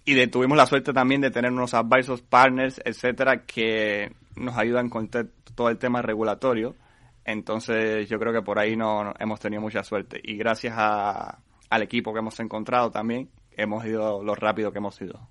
y 0.06 0.14
de- 0.14 0.28
tuvimos 0.28 0.58
la 0.58 0.66
suerte 0.66 0.94
también 0.94 1.20
de 1.20 1.32
tener 1.32 1.52
unos 1.52 1.74
advisors, 1.74 2.22
partners, 2.22 2.80
etcétera, 2.86 3.44
que 3.46 4.14
nos 4.38 4.58
ayudan 4.58 4.90
con 4.90 5.10
todo 5.10 5.70
el 5.70 5.78
tema 5.78 6.02
regulatorio. 6.02 6.76
Entonces, 7.26 8.08
yo 8.08 8.18
creo 8.18 8.32
que 8.32 8.42
por 8.42 8.58
ahí 8.58 8.78
no, 8.78 9.04
no- 9.04 9.14
hemos 9.20 9.40
tenido 9.42 9.62
mucha 9.62 9.84
suerte. 9.84 10.22
Y 10.24 10.38
gracias 10.38 10.76
a- 10.78 11.40
al 11.70 11.82
equipo 11.82 12.14
que 12.14 12.20
hemos 12.20 12.40
encontrado 12.40 12.90
también, 12.90 13.30
hemos 13.52 13.84
ido 13.86 14.24
lo 14.24 14.34
rápido 14.34 14.72
que 14.72 14.78
hemos 14.78 15.02
ido. 15.02 15.28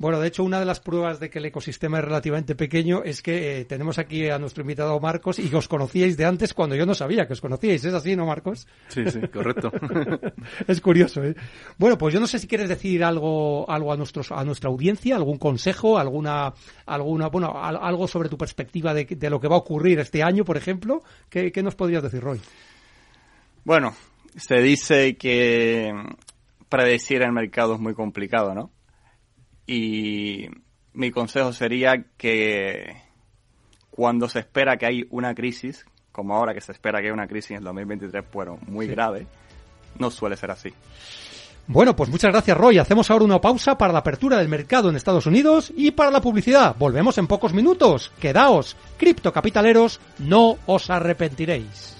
Bueno, 0.00 0.20
de 0.20 0.28
hecho, 0.28 0.44
una 0.44 0.60
de 0.60 0.64
las 0.64 0.78
pruebas 0.78 1.18
de 1.18 1.28
que 1.28 1.40
el 1.40 1.46
ecosistema 1.46 1.98
es 1.98 2.04
relativamente 2.04 2.54
pequeño 2.54 3.02
es 3.04 3.20
que 3.20 3.60
eh, 3.60 3.64
tenemos 3.64 3.98
aquí 3.98 4.28
a 4.30 4.38
nuestro 4.38 4.60
invitado 4.62 5.00
Marcos 5.00 5.40
y 5.40 5.48
que 5.48 5.56
os 5.56 5.66
conocíais 5.66 6.16
de 6.16 6.24
antes 6.24 6.54
cuando 6.54 6.76
yo 6.76 6.86
no 6.86 6.94
sabía 6.94 7.26
que 7.26 7.32
os 7.32 7.40
conocíais. 7.40 7.84
¿Es 7.84 7.92
así, 7.92 8.14
no, 8.14 8.24
Marcos? 8.24 8.68
Sí, 8.86 9.02
sí, 9.10 9.20
correcto. 9.26 9.72
es 10.68 10.80
curioso, 10.80 11.24
¿eh? 11.24 11.34
Bueno, 11.78 11.98
pues 11.98 12.14
yo 12.14 12.20
no 12.20 12.28
sé 12.28 12.38
si 12.38 12.46
quieres 12.46 12.68
decir 12.68 13.02
algo, 13.02 13.68
algo 13.68 13.92
a 13.92 13.96
nuestros, 13.96 14.30
a 14.30 14.44
nuestra 14.44 14.70
audiencia, 14.70 15.16
algún 15.16 15.36
consejo, 15.38 15.98
alguna, 15.98 16.52
alguna, 16.86 17.26
bueno, 17.28 17.60
al- 17.60 17.78
algo 17.82 18.06
sobre 18.06 18.28
tu 18.28 18.38
perspectiva 18.38 18.94
de, 18.94 19.04
de 19.04 19.30
lo 19.30 19.40
que 19.40 19.48
va 19.48 19.56
a 19.56 19.58
ocurrir 19.58 19.98
este 19.98 20.22
año, 20.22 20.44
por 20.44 20.56
ejemplo. 20.56 21.02
¿Qué, 21.28 21.50
qué 21.50 21.60
nos 21.64 21.74
podrías 21.74 22.04
decir, 22.04 22.20
Roy? 22.20 22.40
Bueno, 23.64 23.96
se 24.36 24.60
dice 24.62 25.16
que 25.16 25.92
predecir 26.68 27.22
el 27.22 27.32
mercado 27.32 27.74
es 27.74 27.80
muy 27.80 27.94
complicado, 27.94 28.54
¿no? 28.54 28.70
Y 29.68 30.48
mi 30.94 31.10
consejo 31.10 31.52
sería 31.52 32.04
que 32.16 32.96
cuando 33.90 34.28
se 34.28 34.38
espera 34.40 34.78
que 34.78 34.86
hay 34.86 35.06
una 35.10 35.34
crisis, 35.34 35.84
como 36.10 36.34
ahora 36.34 36.54
que 36.54 36.62
se 36.62 36.72
espera 36.72 37.00
que 37.00 37.06
haya 37.06 37.12
una 37.14 37.28
crisis 37.28 37.50
en 37.52 37.58
el 37.58 37.64
2023, 37.64 38.24
bueno, 38.32 38.58
muy 38.66 38.86
Sí. 38.86 38.92
grave, 38.92 39.26
no 39.98 40.10
suele 40.10 40.36
ser 40.38 40.50
así. 40.50 40.72
Bueno, 41.66 41.94
pues 41.94 42.08
muchas 42.08 42.32
gracias, 42.32 42.56
Roy. 42.56 42.78
Hacemos 42.78 43.10
ahora 43.10 43.26
una 43.26 43.42
pausa 43.42 43.76
para 43.76 43.92
la 43.92 43.98
apertura 43.98 44.38
del 44.38 44.48
mercado 44.48 44.88
en 44.88 44.96
Estados 44.96 45.26
Unidos 45.26 45.70
y 45.76 45.90
para 45.90 46.10
la 46.10 46.22
publicidad. 46.22 46.74
Volvemos 46.78 47.18
en 47.18 47.26
pocos 47.26 47.52
minutos. 47.52 48.10
Quedaos, 48.18 48.74
criptocapitaleros, 48.96 50.00
no 50.18 50.56
os 50.64 50.88
arrepentiréis. 50.88 51.97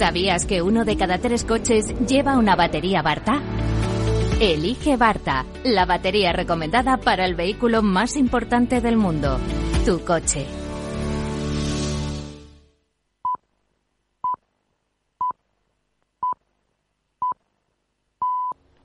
¿Sabías 0.00 0.46
que 0.46 0.62
uno 0.62 0.86
de 0.86 0.96
cada 0.96 1.18
tres 1.18 1.44
coches 1.44 1.94
lleva 2.08 2.38
una 2.38 2.56
batería 2.56 3.02
Barta? 3.02 3.42
Elige 4.40 4.96
Barta, 4.96 5.44
la 5.62 5.84
batería 5.84 6.32
recomendada 6.32 6.96
para 6.96 7.26
el 7.26 7.34
vehículo 7.34 7.82
más 7.82 8.16
importante 8.16 8.80
del 8.80 8.96
mundo, 8.96 9.38
tu 9.84 10.02
coche. 10.02 10.59